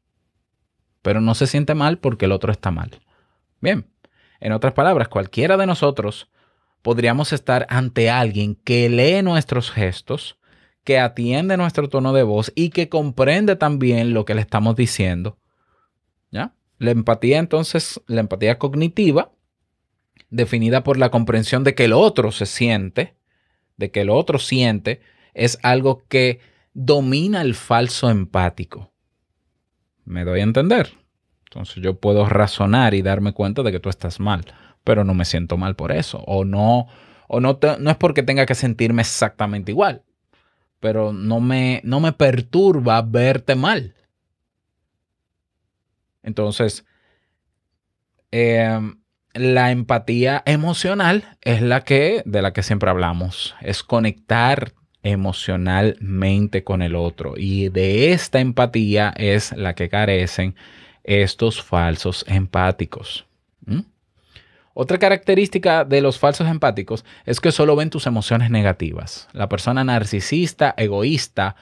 Pero 1.03 1.21
no 1.21 1.35
se 1.35 1.47
siente 1.47 1.75
mal 1.75 1.99
porque 1.99 2.27
el 2.27 2.33
otro 2.33 2.53
está 2.53 2.71
mal. 2.71 3.01
Bien, 3.61 3.91
en 4.41 4.53
otras 4.53 4.73
palabras, 4.73 5.09
cualquiera 5.09 5.57
de 5.57 5.67
nosotros 5.67 6.31
podríamos 6.83 7.33
estar 7.33 7.67
ante 7.69 8.11
alguien 8.11 8.55
que 8.55 8.89
lee 8.89 9.23
nuestros 9.23 9.71
gestos, 9.71 10.39
que 10.85 10.99
atiende 10.99 11.57
nuestro 11.57 11.89
tono 11.89 12.13
de 12.13 12.23
voz 12.23 12.53
y 12.55 12.71
que 12.71 12.89
comprende 12.89 13.57
también 13.57 14.15
lo 14.15 14.25
que 14.25 14.35
le 14.35 14.41
estamos 14.41 14.77
diciendo. 14.77 15.39
¿Ya? 16.31 16.55
La 16.79 16.91
empatía 16.91 17.39
entonces, 17.39 18.01
la 18.07 18.21
empatía 18.21 18.59
cognitiva, 18.59 19.33
definida 20.31 20.83
por 20.83 20.97
la 20.97 21.11
comprensión 21.11 21.65
de 21.65 21.75
que 21.75 21.85
el 21.85 21.93
otro 21.93 22.33
se 22.33 22.47
siente, 22.47 23.17
de 23.81 23.91
que 23.91 24.03
el 24.03 24.11
otro 24.11 24.39
siente, 24.39 25.01
es 25.35 25.59
algo 25.63 26.05
que 26.07 26.39
domina 26.75 27.41
el 27.43 27.55
falso 27.57 28.11
empático. 28.11 28.93
¿Me 30.05 30.25
doy 30.25 30.41
a 30.41 30.45
entender? 30.45 30.91
Entonces 31.45 31.83
yo 31.83 31.99
puedo 31.99 32.27
razonar 32.27 32.95
y 32.95 33.03
darme 33.03 33.33
cuenta 33.33 33.63
de 33.63 33.73
que 33.73 33.81
tú 33.81 33.89
estás 33.89 34.21
mal, 34.21 34.45
pero 34.85 35.03
no 35.03 35.15
me 35.15 35.25
siento 35.25 35.57
mal 35.57 35.75
por 35.75 35.91
eso. 35.93 36.23
O 36.27 36.45
no, 36.45 36.87
o 37.27 37.41
no, 37.41 37.57
te- 37.57 37.79
no 37.79 37.91
es 37.91 37.97
porque 37.97 38.23
tenga 38.23 38.47
que 38.47 38.55
sentirme 38.55 39.03
exactamente 39.03 39.73
igual, 39.73 40.03
pero 40.81 41.13
no 41.13 41.41
me, 41.41 41.81
no 41.85 42.01
me 42.01 42.13
perturba 42.13 43.03
verte 43.03 43.57
mal. 43.57 43.95
Entonces, 46.23 46.85
em, 48.33 48.95
la 49.35 49.71
empatía 49.71 50.43
emocional 50.47 51.37
es 51.43 51.63
la 51.63 51.83
que, 51.83 52.23
de 52.25 52.43
la 52.43 52.53
que 52.53 52.63
siempre 52.63 52.91
hablamos, 52.91 53.55
es 53.61 53.83
conectar 53.83 54.73
emocionalmente 55.03 56.65
con 56.65 56.83
el 56.83 56.97
otro. 56.97 57.35
Y 57.37 57.69
de 57.69 58.13
esta 58.13 58.41
empatía 58.41 59.13
es 59.17 59.53
la 59.53 59.75
que 59.75 59.89
carecen 59.89 60.55
estos 61.05 61.63
falsos 61.63 62.25
empáticos. 62.29 63.27
¿Mm? 63.65 63.81
Otra 64.75 64.99
característica 64.99 65.85
de 65.85 66.01
los 66.01 66.19
falsos 66.19 66.49
empáticos 66.49 67.05
es 67.25 67.41
que 67.41 67.53
solo 67.53 67.77
ven 67.77 67.91
tus 67.91 68.07
emociones 68.07 68.51
negativas. 68.51 69.29
La 69.33 69.49
persona 69.49 69.85
narcisista, 69.85 70.75
egoísta 70.77 71.57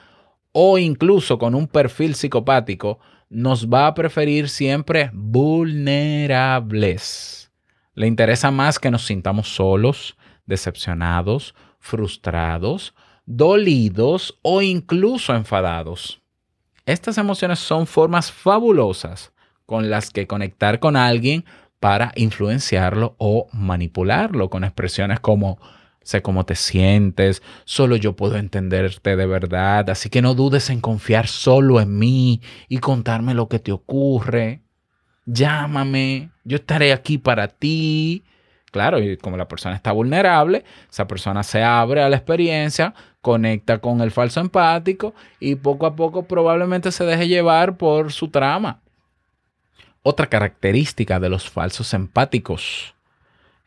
o 0.51 0.77
incluso 0.77 1.37
con 1.37 1.55
un 1.55 1.67
perfil 1.67 2.15
psicopático 2.15 2.99
nos 3.29 3.67
va 3.67 3.87
a 3.87 3.93
preferir 3.93 4.49
siempre 4.49 5.11
vulnerables. 5.13 7.48
Le 7.93 8.07
interesa 8.07 8.51
más 8.51 8.79
que 8.79 8.91
nos 8.91 9.05
sintamos 9.05 9.49
solos, 9.49 10.17
decepcionados, 10.45 11.55
frustrados, 11.79 12.93
dolidos 13.25 14.39
o 14.41 14.61
incluso 14.61 15.35
enfadados. 15.35 16.21
Estas 16.85 17.17
emociones 17.17 17.59
son 17.59 17.85
formas 17.85 18.31
fabulosas 18.31 19.31
con 19.65 19.89
las 19.89 20.09
que 20.09 20.25
conectar 20.25 20.79
con 20.79 20.95
alguien 20.95 21.45
para 21.79 22.11
influenciarlo 22.15 23.15
o 23.19 23.47
manipularlo 23.53 24.49
con 24.49 24.63
expresiones 24.63 25.19
como 25.19 25.59
sé 26.01 26.21
cómo 26.23 26.45
te 26.45 26.55
sientes, 26.55 27.43
solo 27.65 27.95
yo 27.95 28.15
puedo 28.15 28.37
entenderte 28.37 29.15
de 29.15 29.25
verdad, 29.27 29.89
así 29.91 30.09
que 30.09 30.23
no 30.23 30.33
dudes 30.33 30.69
en 30.71 30.81
confiar 30.81 31.27
solo 31.27 31.79
en 31.79 31.99
mí 31.99 32.41
y 32.67 32.79
contarme 32.79 33.35
lo 33.35 33.47
que 33.47 33.59
te 33.59 33.71
ocurre. 33.71 34.63
Llámame, 35.31 36.31
yo 36.43 36.57
estaré 36.57 36.91
aquí 36.91 37.19
para 37.19 37.47
ti. 37.47 38.23
Claro, 38.71 38.99
y 38.99 39.15
como 39.17 39.37
la 39.37 39.47
persona 39.47 39.75
está 39.75 39.91
vulnerable, 39.91 40.63
esa 40.89 41.07
persona 41.07 41.43
se 41.43 41.63
abre 41.63 42.01
a 42.01 42.09
la 42.09 42.17
experiencia, 42.17 42.93
conecta 43.21 43.79
con 43.79 44.01
el 44.01 44.11
falso 44.11 44.39
empático 44.39 45.13
y 45.39 45.55
poco 45.55 45.85
a 45.85 45.95
poco 45.95 46.23
probablemente 46.23 46.91
se 46.91 47.03
deje 47.03 47.27
llevar 47.27 47.77
por 47.77 48.11
su 48.11 48.29
trama. 48.29 48.81
Otra 50.01 50.27
característica 50.27 51.19
de 51.19 51.29
los 51.29 51.49
falsos 51.49 51.93
empáticos 51.93 52.95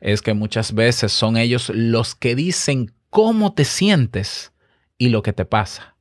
es 0.00 0.20
que 0.20 0.34
muchas 0.34 0.74
veces 0.74 1.12
son 1.12 1.36
ellos 1.36 1.70
los 1.72 2.16
que 2.16 2.34
dicen 2.34 2.92
cómo 3.10 3.54
te 3.54 3.64
sientes 3.64 4.52
y 4.98 5.10
lo 5.10 5.22
que 5.22 5.32
te 5.32 5.44
pasa. 5.44 5.94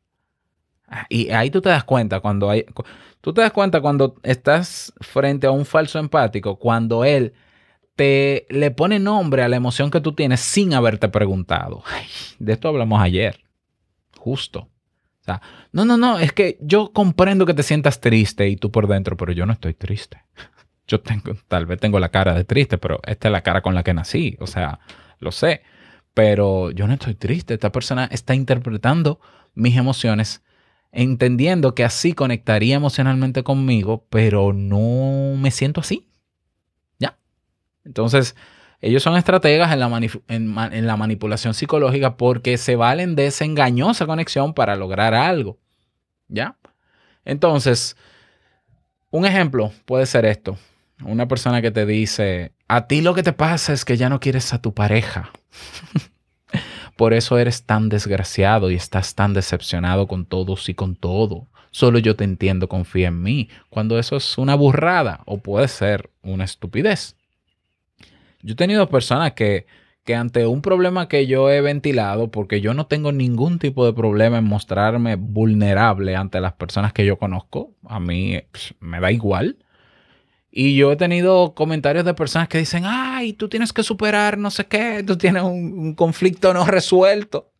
Ah, 0.87 1.05
Y 1.09 1.29
ahí 1.29 1.51
tú 1.51 1.61
te 1.61 1.69
das 1.69 1.83
cuenta 1.83 2.19
cuando 2.19 2.49
hay, 2.49 2.65
tú 3.21 3.33
te 3.33 3.41
das 3.41 3.51
cuenta 3.51 3.81
cuando 3.81 4.15
estás 4.23 4.93
frente 4.99 5.47
a 5.47 5.51
un 5.51 5.65
falso 5.65 5.99
empático, 5.99 6.57
cuando 6.57 7.05
él 7.05 7.33
te 7.95 8.47
le 8.49 8.71
pone 8.71 8.99
nombre 8.99 9.43
a 9.43 9.47
la 9.47 9.55
emoción 9.55 9.91
que 9.91 10.01
tú 10.01 10.13
tienes 10.13 10.39
sin 10.39 10.73
haberte 10.73 11.09
preguntado. 11.09 11.83
De 12.39 12.53
esto 12.53 12.67
hablamos 12.67 13.01
ayer, 13.01 13.39
justo. 14.17 14.69
O 15.21 15.23
sea, 15.23 15.41
no, 15.71 15.85
no, 15.85 15.97
no, 15.97 16.17
es 16.17 16.33
que 16.33 16.57
yo 16.61 16.91
comprendo 16.93 17.45
que 17.45 17.53
te 17.53 17.63
sientas 17.63 18.01
triste 18.01 18.49
y 18.49 18.55
tú 18.55 18.71
por 18.71 18.87
dentro, 18.87 19.15
pero 19.17 19.31
yo 19.31 19.45
no 19.45 19.53
estoy 19.53 19.73
triste. 19.73 20.23
Yo 20.87 20.99
tengo, 20.99 21.35
tal 21.47 21.65
vez 21.67 21.79
tengo 21.79 22.01
la 22.01 22.09
cara 22.09 22.33
de 22.33 22.43
triste, 22.43 22.77
pero 22.77 22.99
esta 23.05 23.29
es 23.29 23.31
la 23.31 23.43
cara 23.43 23.61
con 23.61 23.75
la 23.75 23.83
que 23.83 23.93
nací. 23.93 24.35
O 24.41 24.47
sea, 24.47 24.79
lo 25.19 25.31
sé. 25.31 25.61
Pero 26.13 26.71
yo 26.71 26.85
no 26.85 26.95
estoy 26.95 27.15
triste. 27.15 27.53
Esta 27.53 27.71
persona 27.71 28.09
está 28.11 28.35
interpretando 28.35 29.21
mis 29.53 29.77
emociones, 29.77 30.43
entendiendo 30.91 31.73
que 31.73 31.83
así 31.83 32.13
conectaría 32.13 32.75
emocionalmente 32.75 33.43
conmigo, 33.43 34.05
pero 34.09 34.53
no 34.53 35.35
me 35.37 35.51
siento 35.51 35.81
así. 35.81 36.07
¿Ya? 36.99 37.17
Entonces, 37.85 38.35
ellos 38.81 39.03
son 39.03 39.15
estrategas 39.15 39.71
en 40.27 40.87
la, 40.87 40.97
manipulación 40.97 41.53
psicológica 41.53 42.17
porque 42.17 42.57
se 42.57 42.75
valen 42.75 43.15
de 43.15 43.27
esa 43.27 43.45
engañosa 43.45 44.05
conexión 44.05 44.53
para 44.53 44.75
lograr 44.75 45.13
algo. 45.13 45.59
¿Ya? 46.27 46.57
Entonces, 47.23 47.95
un 49.11 49.25
ejemplo 49.25 49.71
puede 49.85 50.05
ser 50.05 50.25
esto. 50.25 50.57
Una 51.03 51.27
persona 51.27 51.61
que 51.61 51.71
te 51.71 51.85
dice, 51.85 52.53
a 52.67 52.87
ti 52.87 53.01
lo 53.01 53.13
que 53.13 53.23
te 53.23 53.33
pasa 53.33 53.73
es 53.73 53.85
que 53.85 53.97
ya 53.97 54.09
no 54.09 54.19
quieres 54.19 54.53
a 54.53 54.61
tu 54.61 54.73
pareja. 54.73 55.31
Por 57.01 57.15
eso 57.15 57.39
eres 57.39 57.65
tan 57.65 57.89
desgraciado 57.89 58.69
y 58.69 58.75
estás 58.75 59.15
tan 59.15 59.33
decepcionado 59.33 60.05
con 60.05 60.23
todos 60.23 60.69
y 60.69 60.75
con 60.75 60.95
todo. 60.95 61.47
Solo 61.71 61.97
yo 61.97 62.15
te 62.15 62.25
entiendo, 62.25 62.69
confía 62.69 63.07
en 63.07 63.23
mí. 63.23 63.49
Cuando 63.71 63.97
eso 63.97 64.17
es 64.17 64.37
una 64.37 64.53
burrada 64.53 65.21
o 65.25 65.39
puede 65.39 65.67
ser 65.67 66.11
una 66.21 66.43
estupidez. 66.43 67.15
Yo 68.43 68.53
he 68.53 68.55
tenido 68.55 68.87
personas 68.87 69.31
que, 69.31 69.65
que 70.03 70.13
ante 70.13 70.45
un 70.45 70.61
problema 70.61 71.07
que 71.07 71.25
yo 71.25 71.49
he 71.49 71.61
ventilado, 71.61 72.29
porque 72.29 72.61
yo 72.61 72.75
no 72.75 72.85
tengo 72.85 73.11
ningún 73.11 73.57
tipo 73.57 73.83
de 73.83 73.93
problema 73.93 74.37
en 74.37 74.43
mostrarme 74.43 75.15
vulnerable 75.15 76.15
ante 76.15 76.39
las 76.39 76.53
personas 76.53 76.93
que 76.93 77.03
yo 77.03 77.17
conozco, 77.17 77.73
a 77.83 77.99
mí 77.99 78.39
pss, 78.51 78.75
me 78.79 78.99
da 78.99 79.11
igual. 79.11 79.57
Y 80.51 80.75
yo 80.75 80.91
he 80.91 80.97
tenido 80.97 81.53
comentarios 81.53 82.03
de 82.03 82.13
personas 82.13 82.49
que 82.49 82.57
dicen, 82.57 82.83
ay, 82.85 83.33
tú 83.33 83.47
tienes 83.47 83.71
que 83.71 83.83
superar 83.83 84.37
no 84.37 84.51
sé 84.51 84.65
qué, 84.65 85.03
tú 85.05 85.17
tienes 85.17 85.43
un, 85.43 85.79
un 85.79 85.95
conflicto 85.95 86.53
no 86.53 86.65
resuelto. 86.65 87.51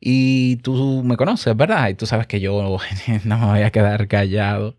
Y 0.00 0.56
tú 0.56 1.02
me 1.04 1.16
conoces, 1.16 1.56
¿verdad? 1.56 1.88
Y 1.88 1.94
tú 1.94 2.06
sabes 2.06 2.26
que 2.26 2.40
yo 2.40 2.78
no 3.24 3.38
me 3.38 3.46
voy 3.46 3.62
a 3.62 3.70
quedar 3.70 4.08
callado. 4.08 4.76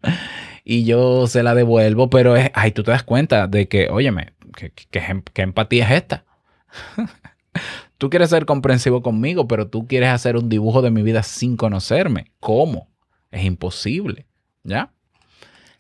Y 0.66 0.86
yo 0.86 1.28
se 1.28 1.44
la 1.44 1.56
devuelvo, 1.56 2.10
pero 2.10 2.36
es, 2.36 2.52
ay, 2.54 2.72
tú 2.72 2.84
te 2.84 2.92
das 2.92 3.04
cuenta 3.04 3.48
de 3.48 3.68
que, 3.68 3.90
óyeme, 3.90 4.34
¿qué, 4.56 4.72
qué, 4.72 5.22
qué 5.34 5.42
empatía 5.42 5.86
es 5.86 5.92
esta? 5.92 6.26
Tú 7.98 8.10
quieres 8.10 8.32
ser 8.32 8.46
comprensivo 8.46 9.02
conmigo, 9.02 9.48
pero 9.48 9.70
tú 9.70 9.88
quieres 9.88 10.10
hacer 10.10 10.36
un 10.36 10.50
dibujo 10.50 10.82
de 10.82 10.92
mi 10.92 11.04
vida 11.04 11.24
sin 11.24 11.56
conocerme. 11.56 12.32
¿Cómo? 12.42 12.90
Es 13.32 13.46
imposible. 13.46 14.26
¿Ya? 14.64 14.92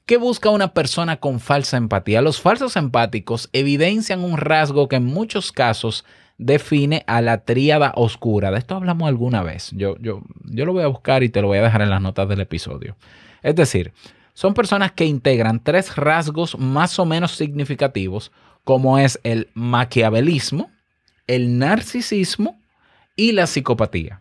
¿Qué 0.05 0.17
busca 0.17 0.50
una 0.50 0.74
persona 0.74 1.17
con 1.17 1.39
falsa 1.39 1.77
empatía? 1.77 2.22
Los 2.22 2.41
falsos 2.41 2.75
empáticos 2.75 3.50
evidencian 3.53 4.22
un 4.22 4.38
rasgo 4.38 4.89
que 4.89 4.98
en 4.98 5.05
muchos 5.05 5.53
casos 5.53 6.03
define 6.38 7.05
a 7.07 7.22
la 7.22 7.45
tríada 7.45 7.93
oscura. 7.95 8.51
De 8.51 8.57
esto 8.57 8.75
hablamos 8.75 9.07
alguna 9.07 9.43
vez. 9.43 9.72
Yo, 9.72 9.95
yo, 10.00 10.22
yo 10.43 10.65
lo 10.65 10.74
voy 10.74 10.83
a 10.83 10.88
buscar 10.88 11.24
y 11.24 11.29
te 11.29 11.41
lo 11.41 11.48
voy 11.48 11.60
a 11.60 11.63
dejar 11.63 11.83
en 11.83 11.89
las 11.89 12.01
notas 12.01 12.27
del 12.27 12.41
episodio. 12.41 12.98
Es 13.43 13.55
decir, 13.55 13.93
son 14.33 14.53
personas 14.53 14.91
que 14.91 15.05
integran 15.05 15.63
tres 15.63 15.95
rasgos 15.95 16.60
más 16.60 17.00
o 17.00 17.05
menos 17.05 17.31
significativos, 17.31 18.33
como 18.65 18.98
es 18.98 19.22
el 19.24 19.51
maquiavelismo, 19.53 20.69
el 21.27 21.57
narcisismo 21.60 22.60
y 23.15 23.31
la 23.31 23.48
psicopatía. 23.48 24.19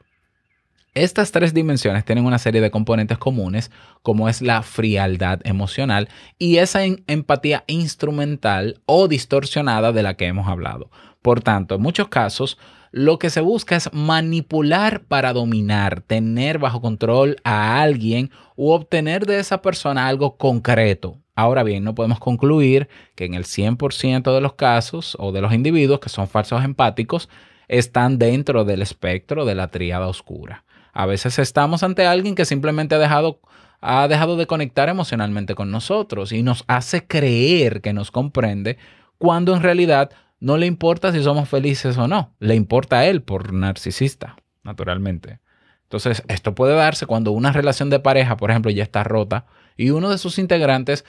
Estas 0.95 1.33
tres 1.33 1.55
dimensiones 1.55 2.05
tienen 2.05 2.27
una 2.27 2.39
serie 2.39 2.61
de 2.61 2.71
componentes 2.71 3.17
comunes, 3.17 3.71
como 4.03 4.29
es 4.29 4.43
la 4.43 4.61
frialdad 4.61 5.41
emocional 5.45 6.11
y 6.39 6.59
esa 6.59 6.85
empatía 6.85 7.65
instrumental 7.67 8.83
o 8.85 9.09
distorsionada 9.09 9.93
de 9.93 10.03
la 10.03 10.19
que 10.19 10.27
hemos 10.27 10.49
hablado. 10.49 10.91
Por 11.23 11.41
tanto, 11.41 11.77
en 11.77 11.81
muchos 11.81 12.09
casos, 12.09 12.59
lo 12.91 13.19
que 13.19 13.31
se 13.31 13.41
busca 13.41 13.75
es 13.75 13.91
manipular 13.95 15.05
para 15.05 15.33
dominar, 15.33 16.03
tener 16.03 16.59
bajo 16.59 16.83
control 16.83 17.37
a 17.43 17.81
alguien 17.81 18.31
u 18.55 18.73
obtener 18.73 19.25
de 19.25 19.39
esa 19.39 19.63
persona 19.63 20.09
algo 20.09 20.37
concreto. 20.37 21.17
Ahora 21.35 21.63
bien, 21.63 21.85
no 21.85 21.95
podemos 21.95 22.19
concluir 22.19 22.91
que 23.15 23.25
en 23.25 23.33
el 23.33 23.45
100% 23.45 24.35
de 24.35 24.41
los 24.43 24.53
casos 24.57 25.17
o 25.19 25.33
de 25.33 25.41
los 25.41 25.55
individuos 25.55 26.01
que 26.01 26.11
son 26.11 26.29
falsos 26.29 26.63
empáticos 26.63 27.31
están 27.67 28.19
dentro 28.19 28.67
del 28.67 28.83
espectro 28.83 29.47
de 29.47 29.55
la 29.55 29.69
tríada 29.69 30.07
oscura. 30.07 30.65
A 30.93 31.07
veces 31.07 31.39
estamos 31.39 31.83
ante 31.83 32.07
alguien 32.07 32.35
que 32.35 32.45
simplemente 32.45 32.95
ha 32.95 32.99
dejado, 32.99 33.41
ha 33.81 34.07
dejado 34.09 34.37
de 34.37 34.47
conectar 34.47 34.89
emocionalmente 34.89 35.55
con 35.55 35.71
nosotros 35.71 36.33
y 36.33 36.43
nos 36.43 36.65
hace 36.69 37.07
creer 37.07 37.81
que 37.81 37.93
nos 37.93 38.11
comprende 38.11 38.79
cuando 39.19 39.55
en 39.55 39.63
realidad 39.63 40.11
no 40.39 40.57
le 40.57 40.67
importa 40.67 41.13
si 41.13 41.23
somos 41.23 41.49
felices 41.49 41.97
o 41.97 42.09
no. 42.09 42.35
Le 42.41 42.55
importa 42.55 42.99
a 42.99 43.07
él 43.07 43.23
por 43.23 43.53
narcisista, 43.53 44.37
naturalmente. 44.65 45.39
Entonces, 45.85 46.23
esto 46.29 46.55
puede 46.55 46.75
darse 46.75 47.07
cuando 47.07 47.33
una 47.33 47.53
relación 47.53 47.91
de 47.91 48.01
pareja, 48.01 48.37
por 48.37 48.51
ejemplo, 48.51 48.71
ya 48.71 48.83
está 48.83 49.05
rota 49.05 49.47
y 49.77 49.91
uno 49.91 50.11
de 50.11 50.19
sus 50.19 50.39
integrantes 50.39 51.05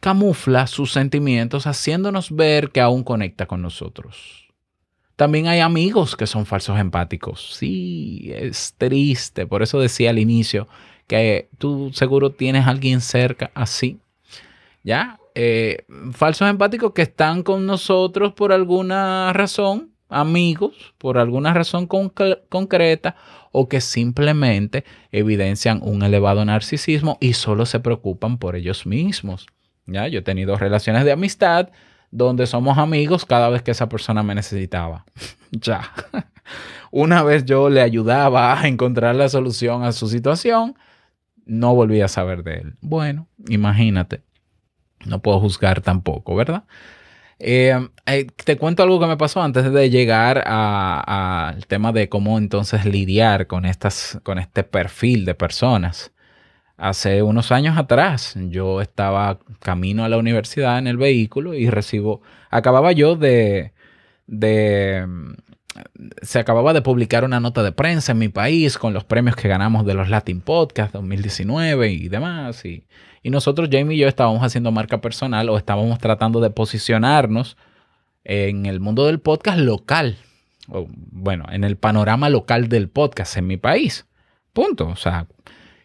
camufla 0.00 0.66
sus 0.66 0.92
sentimientos 0.92 1.66
haciéndonos 1.66 2.30
ver 2.30 2.70
que 2.70 2.80
aún 2.80 3.04
conecta 3.04 3.46
con 3.46 3.62
nosotros. 3.62 4.43
También 5.16 5.46
hay 5.46 5.60
amigos 5.60 6.16
que 6.16 6.26
son 6.26 6.44
falsos 6.44 6.78
empáticos. 6.78 7.54
Sí, 7.54 8.32
es 8.34 8.74
triste. 8.76 9.46
Por 9.46 9.62
eso 9.62 9.78
decía 9.78 10.10
al 10.10 10.18
inicio 10.18 10.66
que 11.06 11.48
tú 11.58 11.90
seguro 11.92 12.30
tienes 12.30 12.66
alguien 12.66 13.00
cerca 13.00 13.50
así. 13.54 13.98
¿Ya? 14.82 15.18
Eh, 15.34 15.84
falsos 16.12 16.48
empáticos 16.48 16.92
que 16.92 17.02
están 17.02 17.42
con 17.42 17.66
nosotros 17.66 18.32
por 18.34 18.52
alguna 18.52 19.32
razón, 19.32 19.90
amigos, 20.08 20.94
por 20.98 21.18
alguna 21.18 21.52
razón 21.54 21.88
conc- 21.88 22.40
concreta, 22.48 23.16
o 23.50 23.68
que 23.68 23.80
simplemente 23.80 24.84
evidencian 25.10 25.80
un 25.82 26.02
elevado 26.02 26.44
narcisismo 26.44 27.18
y 27.20 27.32
solo 27.34 27.66
se 27.66 27.80
preocupan 27.80 28.38
por 28.38 28.56
ellos 28.56 28.84
mismos. 28.84 29.46
¿Ya? 29.86 30.08
Yo 30.08 30.20
he 30.20 30.22
tenido 30.22 30.56
relaciones 30.56 31.04
de 31.04 31.12
amistad 31.12 31.70
donde 32.14 32.46
somos 32.46 32.78
amigos 32.78 33.26
cada 33.26 33.48
vez 33.48 33.62
que 33.62 33.72
esa 33.72 33.88
persona 33.88 34.22
me 34.22 34.36
necesitaba. 34.36 35.04
ya. 35.50 35.90
Una 36.92 37.24
vez 37.24 37.44
yo 37.44 37.68
le 37.68 37.80
ayudaba 37.82 38.58
a 38.58 38.68
encontrar 38.68 39.16
la 39.16 39.28
solución 39.28 39.82
a 39.82 39.90
su 39.90 40.06
situación, 40.06 40.76
no 41.44 41.74
volví 41.74 42.00
a 42.00 42.08
saber 42.08 42.44
de 42.44 42.54
él. 42.58 42.76
Bueno, 42.80 43.26
imagínate. 43.48 44.22
No 45.04 45.20
puedo 45.20 45.40
juzgar 45.40 45.80
tampoco, 45.80 46.36
¿verdad? 46.36 46.64
Eh, 47.40 47.88
eh, 48.06 48.26
te 48.44 48.56
cuento 48.56 48.84
algo 48.84 49.00
que 49.00 49.06
me 49.06 49.16
pasó 49.16 49.42
antes 49.42 49.70
de 49.72 49.90
llegar 49.90 50.44
al 50.46 51.66
tema 51.66 51.90
de 51.90 52.08
cómo 52.08 52.38
entonces 52.38 52.84
lidiar 52.84 53.48
con, 53.48 53.66
estas, 53.66 54.20
con 54.22 54.38
este 54.38 54.62
perfil 54.62 55.24
de 55.24 55.34
personas. 55.34 56.13
Hace 56.76 57.22
unos 57.22 57.52
años 57.52 57.78
atrás 57.78 58.34
yo 58.36 58.80
estaba 58.80 59.38
camino 59.60 60.04
a 60.04 60.08
la 60.08 60.18
universidad 60.18 60.78
en 60.78 60.88
el 60.88 60.96
vehículo 60.96 61.54
y 61.54 61.70
recibo, 61.70 62.20
acababa 62.50 62.90
yo 62.90 63.14
de, 63.14 63.72
se 66.22 66.38
acababa 66.38 66.72
de 66.72 66.82
publicar 66.82 67.24
una 67.24 67.38
nota 67.38 67.62
de 67.62 67.70
prensa 67.70 68.12
en 68.12 68.18
mi 68.18 68.28
país 68.28 68.76
con 68.76 68.92
los 68.92 69.04
premios 69.04 69.36
que 69.36 69.48
ganamos 69.48 69.86
de 69.86 69.94
los 69.94 70.08
Latin 70.08 70.40
Podcast 70.40 70.92
2019 70.94 71.92
y 71.92 72.08
demás. 72.08 72.64
Y, 72.64 72.86
y 73.22 73.30
nosotros, 73.30 73.68
Jamie 73.70 73.96
y 73.96 74.00
yo, 74.00 74.08
estábamos 74.08 74.42
haciendo 74.42 74.72
marca 74.72 75.00
personal 75.00 75.48
o 75.50 75.56
estábamos 75.56 75.98
tratando 75.98 76.40
de 76.40 76.50
posicionarnos 76.50 77.56
en 78.24 78.66
el 78.66 78.80
mundo 78.80 79.06
del 79.06 79.20
podcast 79.20 79.58
local. 79.58 80.16
O, 80.68 80.86
bueno, 80.90 81.44
en 81.50 81.62
el 81.62 81.76
panorama 81.76 82.28
local 82.30 82.68
del 82.68 82.88
podcast 82.88 83.36
en 83.36 83.46
mi 83.46 83.56
país. 83.56 84.06
Punto. 84.52 84.88
O 84.88 84.96
sea, 84.96 85.26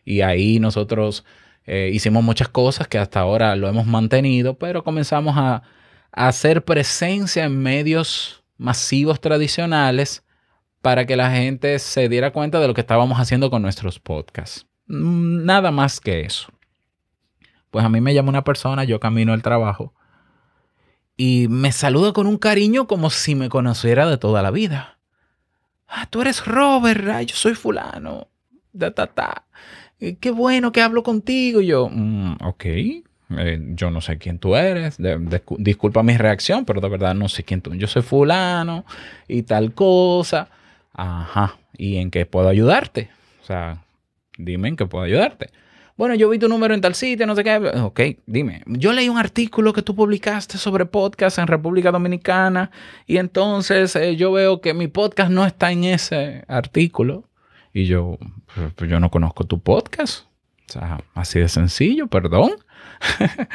y 0.10 0.22
ahí 0.22 0.60
nosotros 0.60 1.24
eh, 1.66 1.92
hicimos 1.94 2.24
muchas 2.24 2.50
cosas 2.50 2.88
que 2.88 2.98
hasta 2.98 3.20
ahora 3.20 3.56
lo 3.56 3.68
hemos 3.68 3.86
mantenido, 3.86 4.58
pero 4.58 4.84
comenzamos 4.84 5.36
a, 5.38 5.62
hacer 6.12 6.66
presencia 6.66 7.46
en 7.46 7.62
medios 7.62 8.44
masivos 8.58 9.22
tradicionales 9.22 10.26
para 10.82 11.06
que 11.06 11.16
la 11.16 11.30
gente 11.30 11.78
se 11.78 12.10
diera 12.10 12.34
cuenta 12.34 12.60
de 12.60 12.68
lo 12.68 12.74
que 12.74 12.82
estábamos 12.82 13.20
haciendo 13.20 13.52
con 13.52 13.62
nuestros 13.62 14.00
podcasts. 14.00 14.66
Mm, 14.88 15.46
Nada 15.46 15.70
más 15.70 16.00
que 16.00 16.22
eso. 16.22 16.52
Pues 17.70 17.86
a 17.86 17.90
mí 17.90 18.02
me 18.02 18.16
llama 18.16 18.30
una 18.30 18.44
persona, 18.44 18.86
yo 18.86 19.00
camino 19.00 19.34
al 19.34 19.44
trabajo 19.44 19.94
y 21.16 21.48
me 21.50 21.72
saluda 21.72 22.14
con 22.14 22.26
un 22.26 22.40
cariño 22.40 22.88
como 22.88 23.12
si 23.12 23.36
me 23.36 23.50
conociera 23.50 24.10
de 24.10 24.18
toda 24.18 24.42
la 24.42 24.50
vida. 24.50 24.98
Ah, 25.88 26.08
tú 26.10 26.22
eres 26.22 26.44
Robert, 26.48 27.08
ah, 27.10 27.22
yo 27.22 27.36
soy 27.36 27.54
fulano. 27.54 28.28
Ta, 28.78 28.92
ta. 28.92 29.46
Eh, 30.00 30.16
Qué 30.20 30.32
bueno 30.32 30.72
que 30.72 30.82
hablo 30.82 31.04
contigo. 31.04 31.62
Y 31.62 31.68
yo, 31.68 31.90
"Mm, 31.92 32.38
ok, 32.44 32.66
eh, 32.66 33.04
yo 33.76 33.92
no 33.92 34.02
sé 34.02 34.18
quién 34.18 34.40
tú 34.40 34.56
eres. 34.56 34.98
Disculpa 35.58 36.04
mi 36.04 36.18
reacción, 36.18 36.66
pero 36.66 36.82
de 36.82 36.90
verdad 36.90 37.14
no 37.16 37.30
sé 37.30 37.44
quién 37.44 37.62
tú. 37.62 37.74
Yo 37.76 37.88
soy 37.88 38.02
fulano 38.02 38.86
y 39.28 39.44
tal 39.44 39.74
cosa. 39.74 40.50
Ajá. 40.94 41.58
¿Y 41.78 41.98
en 41.98 42.12
qué 42.12 42.26
puedo 42.26 42.50
ayudarte? 42.50 43.10
O 43.42 43.46
sea, 43.46 43.84
dime 44.38 44.68
en 44.70 44.76
qué 44.76 44.86
puedo 44.86 45.04
ayudarte. 45.04 45.50
Bueno, 45.96 46.16
yo 46.16 46.30
vi 46.30 46.40
tu 46.40 46.48
número 46.48 46.74
en 46.74 46.80
tal 46.80 46.96
sitio, 46.96 47.28
no 47.28 47.36
sé 47.36 47.44
qué. 47.44 47.58
Ok, 47.58 48.00
dime. 48.26 48.64
Yo 48.68 48.94
leí 48.94 49.10
un 49.10 49.18
artículo 49.18 49.74
que 49.74 49.82
tú 49.82 49.96
publicaste 49.96 50.58
sobre 50.58 50.86
podcast 50.86 51.40
en 51.40 51.48
República 51.48 51.92
Dominicana 51.92 52.72
y 53.06 53.18
entonces 53.18 53.96
eh, 53.98 54.16
yo 54.16 54.32
veo 54.32 54.62
que 54.62 54.74
mi 54.74 54.88
podcast 54.88 55.30
no 55.30 55.46
está 55.46 55.74
en 55.74 55.84
ese 55.84 56.46
artículo. 56.48 57.26
Y 57.74 57.86
yo, 57.86 58.18
"Pero- 58.56 58.72
pero 58.76 58.92
yo 58.92 59.00
no 59.00 59.10
conozco 59.12 59.44
tu 59.46 59.60
podcast. 59.62 60.26
O 60.70 60.72
sea, 60.74 61.00
así 61.16 61.40
de 61.40 61.50
sencillo, 61.50 62.08
perdón. 62.08 62.52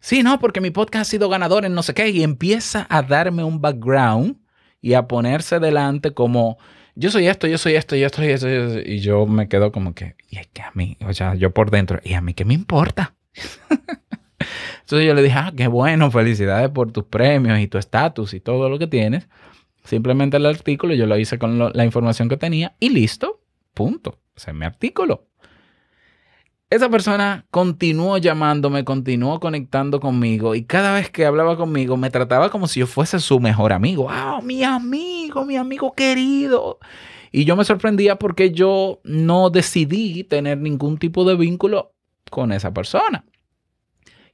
sí, 0.00 0.22
no, 0.22 0.38
porque 0.38 0.60
mi 0.60 0.70
podcast 0.70 1.02
ha 1.02 1.10
sido 1.10 1.28
ganador 1.28 1.64
en 1.64 1.74
no 1.74 1.82
sé 1.82 1.94
qué. 1.94 2.08
Y 2.10 2.22
empieza 2.22 2.86
a 2.90 3.02
darme 3.02 3.44
un 3.44 3.60
background 3.60 4.36
y 4.82 4.94
a 4.94 5.06
ponerse 5.08 5.58
delante 5.60 6.12
como 6.12 6.58
yo 6.96 7.10
soy 7.10 7.28
esto, 7.28 7.46
yo 7.46 7.56
soy 7.58 7.74
esto, 7.74 7.96
yo 7.96 8.06
esto, 8.06 8.22
yo 8.22 8.38
soy-". 8.38 8.82
y 8.86 8.98
yo 9.00 9.26
me 9.26 9.48
quedo 9.48 9.72
como 9.72 9.94
que, 9.94 10.16
y 10.28 10.38
es 10.38 10.48
que 10.48 10.62
a 10.62 10.70
mí, 10.74 10.96
o 11.06 11.12
sea, 11.14 11.34
yo 11.34 11.52
por 11.52 11.70
dentro, 11.70 12.00
y 12.04 12.14
a 12.14 12.20
mí 12.20 12.34
qué 12.34 12.44
me 12.44 12.54
importa. 12.54 13.14
Entonces 14.80 15.06
yo 15.06 15.14
le 15.14 15.22
dije, 15.22 15.36
ah, 15.38 15.52
qué 15.56 15.68
bueno, 15.68 16.10
felicidades 16.10 16.68
por 16.70 16.90
tus 16.92 17.04
premios 17.04 17.58
y 17.60 17.68
tu 17.68 17.78
estatus 17.78 18.34
y 18.34 18.40
todo 18.40 18.68
lo 18.68 18.78
que 18.78 18.86
tienes. 18.86 19.28
Simplemente 19.84 20.36
el 20.36 20.46
artículo 20.46 20.94
yo 20.94 21.06
lo 21.06 21.16
hice 21.16 21.38
con 21.38 21.58
lo- 21.58 21.70
la 21.70 21.84
información 21.84 22.28
que 22.28 22.36
tenía 22.36 22.74
y 22.80 22.88
listo, 22.90 23.39
punto. 23.80 24.18
Ese 24.36 24.50
es 24.50 24.56
mi 24.58 24.66
artículo. 24.66 25.26
Esa 26.68 26.90
persona 26.90 27.46
continuó 27.50 28.18
llamándome, 28.18 28.84
continuó 28.84 29.40
conectando 29.40 30.00
conmigo 30.00 30.54
y 30.54 30.64
cada 30.64 30.92
vez 30.92 31.08
que 31.08 31.24
hablaba 31.24 31.56
conmigo 31.56 31.96
me 31.96 32.10
trataba 32.10 32.50
como 32.50 32.66
si 32.66 32.80
yo 32.80 32.86
fuese 32.86 33.20
su 33.20 33.40
mejor 33.40 33.72
amigo. 33.72 34.08
¡Ah, 34.10 34.40
mi 34.42 34.62
amigo, 34.64 35.46
mi 35.46 35.56
amigo 35.56 35.94
querido! 35.94 36.78
Y 37.32 37.46
yo 37.46 37.56
me 37.56 37.64
sorprendía 37.64 38.16
porque 38.16 38.50
yo 38.50 39.00
no 39.02 39.48
decidí 39.48 40.24
tener 40.24 40.58
ningún 40.58 40.98
tipo 40.98 41.24
de 41.24 41.36
vínculo 41.36 41.94
con 42.30 42.52
esa 42.52 42.74
persona. 42.74 43.24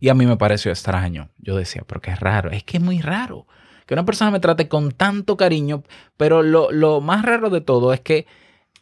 Y 0.01 0.09
a 0.09 0.15
mí 0.15 0.27
me 0.27 0.37
pareció 0.37 0.73
extraño. 0.73 1.31
Yo 1.39 1.57
decía, 1.57 1.85
pero 1.87 2.01
qué 2.01 2.17
raro, 2.17 2.51
es 2.51 2.65
que 2.65 2.79
es 2.79 2.83
muy 2.83 3.01
raro 3.01 3.47
que 3.87 3.95
una 3.95 4.05
persona 4.05 4.33
me 4.33 4.41
trate 4.41 4.67
con 4.67 4.91
tanto 4.91 5.37
cariño, 5.37 5.85
pero 6.17 6.43
lo, 6.43 6.73
lo 6.73 7.01
más 7.01 7.25
raro 7.25 7.49
de 7.49 7.61
todo 7.61 7.93
es 7.93 8.01
que 8.01 8.27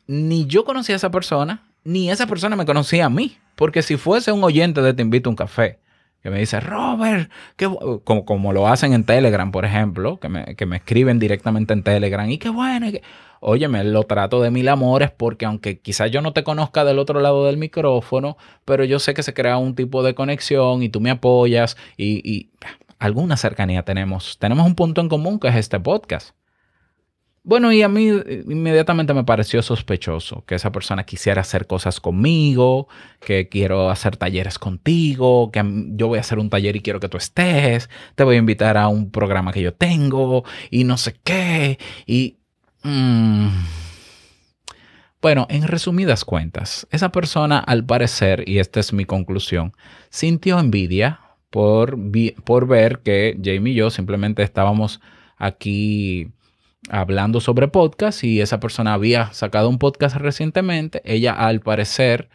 ni 0.07 0.47
yo 0.47 0.65
conocía 0.65 0.95
a 0.95 0.97
esa 0.97 1.11
persona, 1.11 1.63
ni 1.85 2.11
esa 2.11 2.27
persona 2.27 2.57
me 2.57 2.67
conocía 2.67 3.07
a 3.07 3.11
mí. 3.11 3.37
Porque 3.55 3.83
si 3.83 3.97
fuese 3.97 4.33
un 4.33 4.43
oyente 4.43 4.83
de 4.83 4.95
Te 4.95 5.03
invito 5.03 5.29
a 5.29 5.33
un 5.33 5.37
café, 5.37 5.79
que 6.23 6.31
me 6.31 6.39
dice, 6.39 6.59
Robert, 6.59 7.31
qué 7.57 7.69
bu-", 7.69 8.03
como, 8.03 8.25
como 8.25 8.53
lo 8.53 8.67
hacen 8.67 8.95
en 8.95 9.05
Telegram, 9.05 9.53
por 9.53 9.65
ejemplo, 9.65 10.19
que 10.19 10.29
me, 10.29 10.57
que 10.57 10.67
me 10.67 10.77
escriben 10.77 11.19
directamente 11.19 11.73
en 11.73 11.83
Telegram, 11.83 12.29
y 12.29 12.39
qué 12.39 12.49
bueno. 12.49 12.89
y 12.89 12.93
que-". 12.93 13.03
Lo 13.85 14.05
trato 14.05 14.41
de 14.41 14.51
mil 14.51 14.69
amores 14.69 15.11
porque 15.11 15.45
aunque 15.45 15.79
quizás 15.79 16.11
yo 16.11 16.23
no 16.23 16.33
te 16.33 16.45
conozca 16.45 16.85
del 16.85 16.99
otro 16.99 17.21
lado 17.21 17.45
del 17.45 17.59
micrófono, 17.59 18.39
pero 18.65 18.85
yo 18.85 18.99
sé 18.99 19.13
que 19.13 19.23
se 19.23 19.35
crea 19.35 19.59
un 19.59 19.75
tipo 19.75 20.03
de 20.03 20.15
conexión 20.15 20.83
y 20.83 20.89
tú 20.89 21.01
me 21.01 21.11
apoyas 21.11 21.77
y, 21.99 22.23
y 22.29 22.51
alguna 22.99 23.37
cercanía 23.37 23.83
tenemos. 23.83 24.39
Tenemos 24.39 24.67
un 24.67 24.75
punto 24.75 25.03
en 25.03 25.11
común 25.11 25.39
que 25.39 25.49
es 25.49 25.57
este 25.57 25.79
podcast. 25.79 26.35
Bueno, 27.47 27.71
y 27.73 27.83
a 27.83 27.89
mí 27.91 28.09
eh, 28.09 28.43
inmediatamente 28.49 29.13
me 29.13 29.23
pareció 29.23 29.61
sospechoso 29.61 30.45
que 30.47 30.55
esa 30.55 30.73
persona 30.73 31.05
quisiera 31.05 31.43
hacer 31.43 31.67
cosas 31.67 32.01
conmigo, 32.01 32.89
que 33.21 33.51
quiero 33.51 33.91
hacer 33.91 34.17
talleres 34.17 34.59
contigo, 34.59 35.53
que 35.53 35.63
yo 35.91 36.09
voy 36.09 36.17
a 36.17 36.23
hacer 36.23 36.39
un 36.39 36.49
taller 36.49 36.75
y 36.77 36.81
quiero 36.81 37.01
que 37.01 37.11
tú 37.11 37.19
estés, 37.19 37.91
te 38.15 38.25
voy 38.25 38.37
a 38.37 38.39
invitar 38.39 38.79
a 38.79 38.89
un 38.89 39.11
programa 39.11 39.53
que 39.53 39.61
yo 39.61 39.75
tengo 39.75 40.45
y 40.71 40.85
no 40.85 40.97
sé 40.97 41.17
qué. 41.23 41.79
Y... 42.07 42.39
mm, 42.83 43.49
bueno, 45.21 45.47
en 45.51 45.65
resumidas 45.69 46.25
cuentas, 46.25 46.87
esa 46.91 47.11
persona 47.13 47.59
al 47.59 47.85
parecer, 47.85 48.49
y 48.49 48.59
esta 48.59 48.81
es 48.81 48.93
mi 48.95 49.05
conclusión, 49.05 49.75
sintió 50.09 50.59
envidia 50.59 51.21
por, 51.51 51.99
por 52.45 52.67
ver 52.67 53.01
que 53.01 53.39
Jamie 53.43 53.75
y 53.75 53.77
yo 53.77 53.91
simplemente 53.91 54.43
estábamos 54.43 55.01
aquí 55.37 56.33
hablando 56.91 57.41
sobre 57.41 57.69
podcast 57.69 58.25
y 58.25 58.41
esa 58.41 58.61
persona 58.61 58.95
había 58.95 59.33
sacado 59.33 59.69
un 59.69 59.79
podcast 59.79 60.17
recientemente. 60.17 61.01
Ella 61.05 61.33
al 61.33 61.61
parecer 61.61 62.29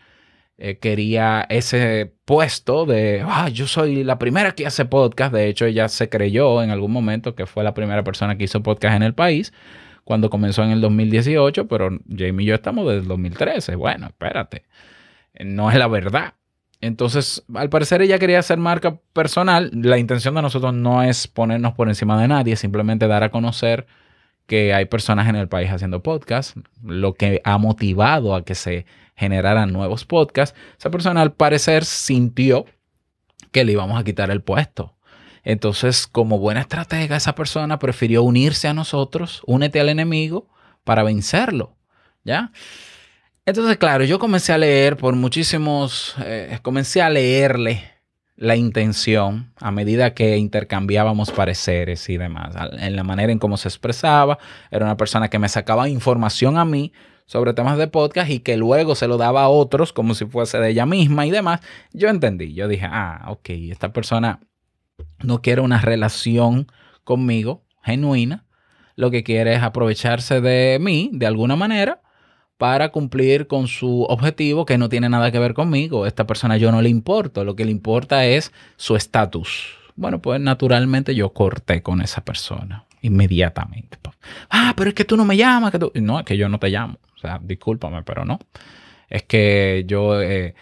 eh, 0.58 0.78
quería 0.78 1.46
ese 1.50 2.14
puesto 2.26 2.86
de, 2.86 3.24
ah, 3.26 3.50
yo 3.50 3.68
soy 3.68 4.04
la 4.04 4.20
primera 4.20 4.54
que 4.54 4.66
hace 4.66 4.86
podcast. 4.86 5.34
De 5.34 5.48
hecho, 5.48 5.66
ella 5.66 5.88
se 5.88 6.10
creyó 6.10 6.62
en 6.62 6.70
algún 6.70 6.92
momento 6.92 7.36
que 7.36 7.46
fue 7.46 7.64
la 7.64 7.74
primera 7.74 8.04
persona 8.04 8.38
que 8.38 8.46
hizo 8.46 8.62
podcast 8.64 8.96
en 8.96 9.04
el 9.04 9.14
país 9.14 9.54
cuando 10.04 10.30
comenzó 10.30 10.64
en 10.64 10.72
el 10.72 10.82
2018, 10.82 11.68
pero 11.68 11.92
Jamie 12.10 12.44
y 12.44 12.48
yo 12.48 12.56
estamos 12.56 12.86
desde 12.88 13.02
el 13.02 13.08
2013. 13.08 13.76
Bueno, 13.76 14.08
espérate, 14.08 14.64
no 15.40 15.70
es 15.70 15.78
la 15.78 15.88
verdad. 15.88 16.34
Entonces, 16.82 17.44
al 17.54 17.70
parecer 17.70 18.02
ella 18.02 18.20
quería 18.20 18.40
hacer 18.40 18.58
marca 18.58 19.00
personal. 19.14 19.70
La 19.74 19.98
intención 19.98 20.36
de 20.36 20.42
nosotros 20.42 20.74
no 20.74 21.04
es 21.04 21.28
ponernos 21.28 21.74
por 21.74 21.90
encima 21.90 22.20
de 22.22 22.28
nadie, 22.28 22.56
simplemente 22.56 23.08
dar 23.08 23.24
a 23.24 23.30
conocer 23.30 23.86
que 24.50 24.74
hay 24.74 24.86
personas 24.86 25.30
en 25.30 25.36
el 25.36 25.48
país 25.48 25.70
haciendo 25.70 26.02
podcast, 26.02 26.58
lo 26.84 27.14
que 27.14 27.40
ha 27.46 27.60
motivado 27.60 28.34
a 28.34 28.44
que 28.44 28.56
se 28.56 28.88
generaran 29.16 29.72
nuevos 29.72 30.06
podcasts. 30.06 30.58
Esa 30.78 30.90
persona 30.90 31.22
al 31.22 31.34
parecer 31.34 31.86
sintió 31.86 32.66
que 33.52 33.64
le 33.64 33.74
íbamos 33.74 34.02
a 34.02 34.04
quitar 34.04 34.32
el 34.32 34.42
puesto. 34.42 34.96
Entonces, 35.44 36.08
como 36.08 36.40
buena 36.40 36.62
estratega, 36.62 37.16
esa 37.16 37.36
persona 37.36 37.78
prefirió 37.78 38.24
unirse 38.24 38.68
a 38.68 38.74
nosotros, 38.74 39.44
únete 39.46 39.80
al 39.80 39.88
enemigo 39.88 40.50
para 40.84 41.04
vencerlo, 41.04 41.78
¿ya? 42.24 42.52
Entonces, 43.46 43.78
claro, 43.78 44.04
yo 44.04 44.18
comencé 44.18 44.52
a 44.52 44.58
leer 44.58 44.98
por 44.98 45.16
muchísimos, 45.16 46.16
eh, 46.26 46.58
comencé 46.64 47.04
a 47.04 47.10
leerle 47.12 47.84
la 48.40 48.56
intención 48.56 49.52
a 49.60 49.70
medida 49.70 50.14
que 50.14 50.38
intercambiábamos 50.38 51.30
pareceres 51.30 52.08
y 52.08 52.16
demás, 52.16 52.56
en 52.80 52.96
la 52.96 53.04
manera 53.04 53.34
en 53.34 53.38
cómo 53.38 53.58
se 53.58 53.68
expresaba. 53.68 54.40
Era 54.72 54.86
una 54.86 54.96
persona 54.96 55.28
que 55.28 55.40
me 55.40 55.50
sacaba 55.50 55.90
información 55.90 56.58
a 56.58 56.64
mí 56.64 56.94
sobre 57.26 57.54
temas 57.54 57.78
de 57.78 57.88
podcast 57.88 58.30
y 58.32 58.40
que 58.40 58.56
luego 58.56 58.96
se 58.96 59.10
lo 59.10 59.18
daba 59.18 59.44
a 59.44 59.50
otros 59.50 59.92
como 59.92 60.16
si 60.16 60.26
fuese 60.26 60.58
de 60.58 60.70
ella 60.70 60.86
misma 60.86 61.26
y 61.26 61.32
demás. 61.32 61.60
Yo 61.92 62.08
entendí, 62.08 62.54
yo 62.54 62.70
dije, 62.70 62.88
ah, 62.90 63.26
ok, 63.28 63.50
esta 63.72 63.92
persona 63.92 64.40
no 65.22 65.42
quiere 65.42 65.60
una 65.60 65.82
relación 65.82 66.68
conmigo 67.04 67.66
genuina, 67.84 68.46
lo 68.96 69.12
que 69.12 69.24
quiere 69.24 69.54
es 69.54 69.64
aprovecharse 69.64 70.40
de 70.40 70.78
mí 70.80 71.10
de 71.12 71.28
alguna 71.28 71.58
manera 71.58 72.02
para 72.60 72.90
cumplir 72.90 73.48
con 73.48 73.70
su 73.70 74.04
objetivo 74.04 74.66
que 74.66 74.78
no 74.78 74.90
tiene 74.90 75.08
nada 75.08 75.32
que 75.32 75.40
ver 75.40 75.54
conmigo. 75.54 76.06
Esta 76.06 76.28
persona 76.28 76.58
yo 76.58 76.74
no 76.74 76.82
le 76.82 76.90
importo, 76.90 77.46
lo 77.46 77.56
que 77.56 77.64
le 77.64 77.72
importa 77.72 78.26
es 78.26 78.52
su 78.76 78.98
estatus. 78.98 79.78
Bueno, 79.96 80.22
pues 80.22 80.42
naturalmente 80.42 81.16
yo 81.16 81.30
corté 81.30 81.82
con 81.82 82.02
esa 82.02 82.20
persona 82.26 82.84
inmediatamente. 83.02 83.98
Ah, 84.50 84.74
pero 84.76 84.90
es 84.90 84.94
que 84.94 85.06
tú 85.06 85.16
no 85.16 85.24
me 85.24 85.38
llamas. 85.38 85.72
Que 85.72 85.80
tú... 85.80 85.90
No, 85.96 86.20
es 86.20 86.26
que 86.26 86.36
yo 86.36 86.50
no 86.50 86.60
te 86.60 86.68
llamo. 86.68 86.98
O 87.16 87.18
sea, 87.18 87.40
discúlpame, 87.42 88.04
pero 88.04 88.26
no. 88.26 88.40
Es 89.10 89.24
que 89.24 89.86
yo... 89.88 90.22
eh, 90.22 90.54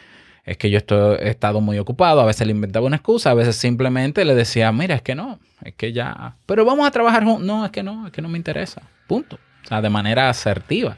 es 0.45 0.57
que 0.57 0.69
yo 0.69 0.77
estoy, 0.77 1.17
he 1.19 1.29
estado 1.29 1.59
muy 1.59 1.77
ocupado, 1.77 2.21
a 2.21 2.25
veces 2.25 2.47
le 2.47 2.51
inventaba 2.51 2.85
una 2.85 2.95
excusa, 2.95 3.31
a 3.31 3.33
veces 3.33 3.57
simplemente 3.57 4.23
le 4.23 4.33
decía, 4.33 4.71
mira, 4.71 4.95
es 4.95 5.01
que 5.01 5.13
no, 5.13 5.39
es 5.61 5.73
que 5.73 5.91
ya, 5.91 6.37
pero 6.45 6.63
vamos 6.63 6.87
a 6.87 6.91
trabajar 6.91 7.25
juntos. 7.25 7.45
No, 7.45 7.65
es 7.65 7.71
que 7.71 7.83
no, 7.83 8.07
es 8.07 8.13
que 8.13 8.21
no 8.21 8.29
me 8.29 8.37
interesa. 8.37 8.81
Punto. 9.07 9.35
O 9.65 9.67
sea, 9.67 9.81
de 9.81 9.89
manera 9.89 10.29
asertiva. 10.29 10.95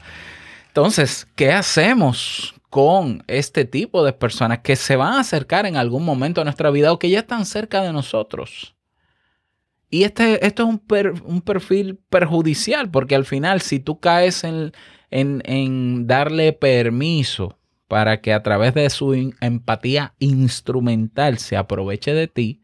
Entonces, 0.70 1.26
¿qué 1.34 1.50
hacemos 1.52 2.54
con 2.70 3.24
este 3.26 3.64
tipo 3.64 4.04
de 4.04 4.12
personas 4.12 4.60
que 4.60 4.76
se 4.76 4.94
van 4.94 5.14
a 5.14 5.20
acercar 5.20 5.66
en 5.66 5.76
algún 5.76 6.04
momento 6.04 6.40
a 6.40 6.44
nuestra 6.44 6.70
vida 6.70 6.92
o 6.92 6.98
que 6.98 7.10
ya 7.10 7.20
están 7.20 7.44
cerca 7.44 7.82
de 7.82 7.92
nosotros? 7.92 8.76
Y 9.90 10.04
este, 10.04 10.46
esto 10.46 10.62
es 10.62 10.68
un, 10.68 10.82
un 11.24 11.40
perfil 11.42 11.98
perjudicial 12.08 12.90
porque 12.90 13.16
al 13.16 13.24
final 13.24 13.60
si 13.60 13.80
tú 13.80 13.98
caes 13.98 14.44
en, 14.44 14.72
en- 15.10 16.06
darle 16.06 16.52
permiso 16.52 17.58
para 17.88 18.20
que 18.20 18.32
a 18.32 18.42
través 18.44 18.72
de 18.74 18.88
su 18.90 19.14
empatía 19.40 20.14
instrumental 20.20 21.38
se 21.38 21.56
aproveche 21.56 22.14
de 22.14 22.28
ti, 22.28 22.62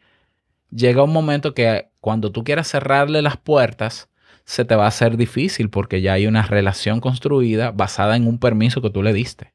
llega 0.71 1.03
un 1.05 1.13
momento 1.13 1.55
que 1.55 1.91
cuando 2.01 2.33
tú 2.33 2.45
quieras 2.45 2.69
cerrarle 2.69 3.23
las 3.23 3.37
puertas, 3.39 4.09
se 4.47 4.65
te 4.65 4.77
va 4.77 4.85
a 4.85 4.89
hacer 4.89 5.17
difícil 5.17 5.69
porque 5.71 6.01
ya 6.01 6.15
hay 6.15 6.27
una 6.27 6.43
relación 6.43 7.01
construida 7.01 7.73
basada 7.73 8.17
en 8.17 8.27
un 8.27 8.39
permiso 8.39 8.81
que 8.81 8.91
tú 8.91 9.03
le 9.03 9.13
diste. 9.13 9.53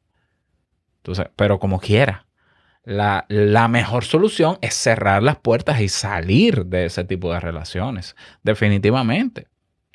Entonces, 0.98 1.28
pero 1.38 1.60
como 1.60 1.80
quiera, 1.80 2.28
la, 2.84 3.26
la 3.30 3.70
mejor 3.70 4.04
solución 4.04 4.58
es 4.62 4.76
cerrar 4.76 5.24
las 5.24 5.38
puertas 5.38 5.80
y 5.80 5.88
salir 5.88 6.66
de 6.66 6.86
ese 6.86 7.06
tipo 7.06 7.32
de 7.32 7.40
relaciones, 7.40 8.18
definitivamente. 8.44 9.48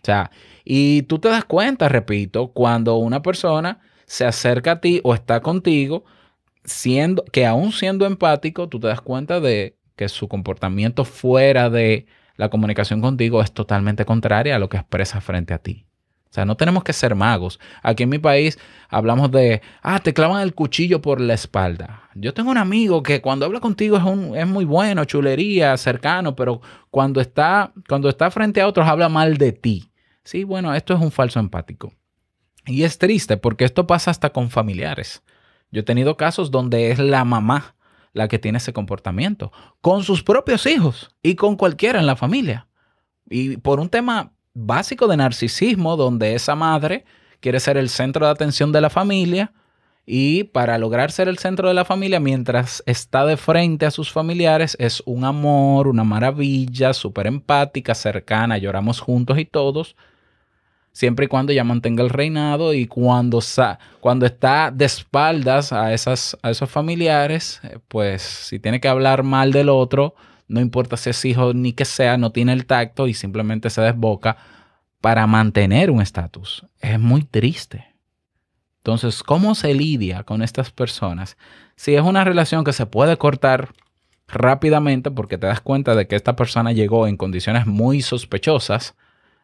O 0.02 0.06
sea, 0.06 0.30
y 0.64 1.02
tú 1.02 1.18
te 1.18 1.28
das 1.28 1.44
cuenta, 1.44 1.88
repito, 1.88 2.48
cuando 2.52 2.96
una 2.96 3.20
persona 3.22 3.80
se 4.06 4.24
acerca 4.24 4.72
a 4.72 4.80
ti 4.80 5.00
o 5.04 5.14
está 5.14 5.40
contigo, 5.40 6.04
siendo, 6.64 7.22
que 7.24 7.44
aún 7.44 7.72
siendo 7.72 8.06
empático, 8.06 8.68
tú 8.68 8.80
te 8.80 8.88
das 8.88 9.02
cuenta 9.02 9.40
de 9.40 9.76
que 9.94 10.09
su 10.09 10.26
comportamiento 10.26 11.04
fuera 11.04 11.68
de 11.68 12.06
la 12.37 12.49
comunicación 12.49 13.01
contigo 13.01 13.40
es 13.42 13.53
totalmente 13.53 14.05
contraria 14.05 14.57
a 14.57 14.59
lo 14.59 14.68
que 14.68 14.77
expresa 14.77 15.20
frente 15.20 15.55
a 15.55 15.59
ti. 15.59 15.87
O 16.31 16.35
sea, 16.37 16.44
no 16.44 16.57
tenemos 16.57 16.85
que 16.85 16.92
ser 16.92 17.14
magos. 17.14 17.59
Aquí 17.83 18.03
en 18.03 18.11
mi 18.11 18.18
país 18.18 18.59
hablamos 18.90 19.31
de, 19.31 19.62
ah, 19.83 20.01
te 20.01 20.12
clavan 20.12 20.42
el 20.42 20.55
cuchillo 20.55 21.01
por 21.01 21.20
la 21.20 21.35
espalda. 21.35 22.11
Yo 22.14 22.35
tengo 22.35 22.51
un 22.51 22.59
amigo 22.59 23.03
que 23.03 23.22
cuando 23.22 23.46
habla 23.46 23.61
contigo 23.61 23.96
es, 23.96 24.03
un, 24.03 24.37
es 24.37 24.46
muy 24.46 24.64
bueno, 24.64 25.05
chulería, 25.05 25.77
cercano, 25.77 26.37
pero 26.37 26.61
cuando 26.90 27.20
está, 27.20 27.72
cuando 27.88 28.09
está 28.09 28.31
frente 28.31 28.61
a 28.61 28.66
otros 28.66 28.87
habla 28.87 29.09
mal 29.09 29.38
de 29.38 29.53
ti. 29.53 29.90
Sí, 30.25 30.44
bueno, 30.44 30.75
esto 30.75 30.92
es 30.92 31.01
un 31.01 31.12
falso 31.12 31.40
empático. 31.40 31.94
Y 32.66 32.83
es 32.83 32.99
triste 32.99 33.37
porque 33.37 33.64
esto 33.64 33.87
pasa 33.87 34.11
hasta 34.11 34.31
con 34.31 34.51
familiares. 34.51 35.22
Yo 35.70 35.81
he 35.81 35.85
tenido 35.85 36.16
casos 36.16 36.51
donde 36.51 36.90
es 36.90 36.99
la 36.99 37.25
mamá 37.25 37.76
la 38.12 38.29
que 38.29 38.38
tiene 38.38 38.59
ese 38.59 38.73
comportamiento, 38.73 39.53
con 39.81 40.03
sus 40.03 40.23
propios 40.23 40.66
hijos 40.66 41.11
y 41.23 41.35
con 41.35 41.57
cualquiera 41.57 41.99
en 41.99 42.07
la 42.07 42.16
familia. 42.16 42.69
Y 43.29 43.57
por 43.59 43.81
un 43.81 43.88
tema 43.88 44.33
básico 44.55 45.07
de 45.07 45.16
narcisismo, 45.16 45.97
donde 45.97 46.35
esa 46.35 46.55
madre 46.55 47.05
quiere 47.40 47.61
ser 47.61 47.77
el 47.77 47.88
centro 47.88 48.27
de 48.27 48.33
atención 48.33 48.73
de 48.73 48.81
la 48.81 48.90
familia 48.90 49.53
y 50.07 50.45
para 50.45 50.79
lograr 50.79 51.11
ser 51.11 51.29
el 51.29 51.38
centro 51.38 51.66
de 51.66 51.75
la 51.75 51.85
familia, 51.85 52.21
mientras 52.21 52.83
está 52.87 53.27
de 53.27 53.37
frente 53.37 53.87
a 53.87 53.90
sus 53.90 54.12
familiares, 54.12 54.77
es 54.79 55.03
un 55.05 55.25
amor, 55.25 55.88
una 55.88 56.05
maravilla, 56.05 56.95
súper 56.95 57.27
empática, 57.27 57.95
cercana, 57.95 58.57
lloramos 58.57 59.01
juntos 59.01 59.38
y 59.38 59.45
todos, 59.45 59.97
siempre 60.96 61.26
y 61.26 61.28
cuando 61.28 61.52
ella 61.52 61.62
mantenga 61.62 62.02
el 62.02 62.09
reinado 62.09 62.72
y 62.72 62.87
cuando, 62.87 63.42
sa- 63.42 63.78
cuando 64.00 64.24
está 64.24 64.70
de 64.70 64.87
espaldas 64.87 65.70
a, 65.70 65.92
esas, 65.92 66.38
a 66.40 66.50
esos 66.50 66.70
familiares, 66.70 67.61
eh, 67.64 67.78
pues 67.87 68.22
si 68.22 68.59
tiene 68.59 68.80
que 68.80 68.88
hablar 68.88 69.22
mal 69.22 69.52
del 69.52 69.68
otro, 69.68 70.14
no 70.48 70.59
importa 70.59 70.96
si 70.96 71.11
es 71.11 71.22
hijo 71.26 71.52
ni 71.52 71.74
que 71.74 71.85
sea, 71.85 72.16
no 72.16 72.32
tiene 72.32 72.54
el 72.54 72.64
tacto 72.64 73.09
y 73.09 73.12
simplemente 73.12 73.68
se 73.68 73.82
desboca 73.82 74.38
para 75.02 75.26
mantener 75.26 75.90
un 75.90 76.00
estatus. 76.00 76.66
Es 76.80 76.98
muy 76.98 77.24
triste. 77.24 77.94
Entonces, 78.78 79.22
¿cómo 79.22 79.54
se 79.54 79.74
lidia 79.74 80.22
con 80.22 80.40
estas 80.40 80.70
personas? 80.70 81.37
Si 81.76 81.94
es 81.94 82.00
una 82.00 82.24
relación 82.24 82.64
que 82.64 82.72
se 82.72 82.87
puede 82.87 83.18
cortar 83.18 83.74
rápidamente 84.28 85.11
porque 85.11 85.37
te 85.37 85.46
das 85.46 85.61
cuenta 85.61 85.94
de 85.94 86.06
que 86.06 86.16
esta 86.16 86.37
persona 86.37 86.72
llegó 86.72 87.06
en 87.06 87.18
condiciones 87.18 87.66
muy 87.66 88.00
sospechosas, 88.00 88.94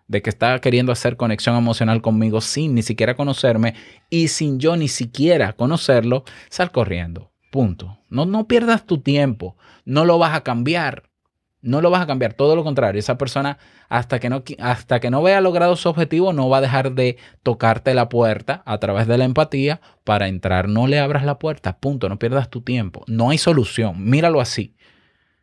de 0.09 0.23
que 0.23 0.31
está 0.31 0.59
queriendo 0.61 0.93
hacer 0.93 1.17
conexión 1.17 1.57
emocional 1.57 2.03
conmigo 2.03 2.41
sin 2.41 2.75
ni 2.75 2.83
siquiera 2.83 3.17
conocerme 3.17 3.75
y 4.11 4.29
sin 4.29 4.59
yo 4.59 4.77
ni 4.77 4.89
siquiera 4.89 5.55
conocerlo, 5.55 6.25
sal 6.51 6.71
corriendo. 6.71 7.33
Punto. 7.51 7.99
No, 8.09 8.25
no 8.25 8.49
pierdas 8.49 8.87
tu 8.87 8.99
tiempo. 8.99 9.57
No 9.85 10.05
lo 10.05 10.19
vas 10.19 10.35
a 10.35 10.43
cambiar. 10.43 11.05
No 11.61 11.81
lo 11.81 11.91
vas 11.91 12.01
a 12.01 12.07
cambiar. 12.07 12.33
Todo 12.33 12.57
lo 12.57 12.65
contrario. 12.65 12.99
Esa 12.99 13.19
persona, 13.19 13.59
hasta 13.91 14.19
que 14.21 14.31
no, 14.31 14.43
hasta 14.59 15.01
que 15.01 15.11
no 15.11 15.23
vea 15.23 15.41
logrado 15.43 15.77
su 15.77 15.89
objetivo, 15.91 16.33
no 16.33 16.49
va 16.49 16.59
a 16.59 16.63
dejar 16.63 16.93
de 16.93 17.19
tocarte 17.43 17.93
la 17.93 18.09
puerta 18.09 18.63
a 18.65 18.79
través 18.79 19.07
de 19.07 19.19
la 19.19 19.25
empatía 19.25 19.83
para 20.03 20.29
entrar. 20.29 20.67
No 20.69 20.87
le 20.87 20.99
abras 20.99 21.25
la 21.25 21.39
puerta. 21.39 21.79
Punto. 21.79 22.09
No 22.09 22.19
pierdas 22.19 22.49
tu 22.49 22.63
tiempo. 22.63 23.05
No 23.07 23.29
hay 23.29 23.37
solución. 23.37 24.03
Míralo 24.03 24.41
así. 24.41 24.75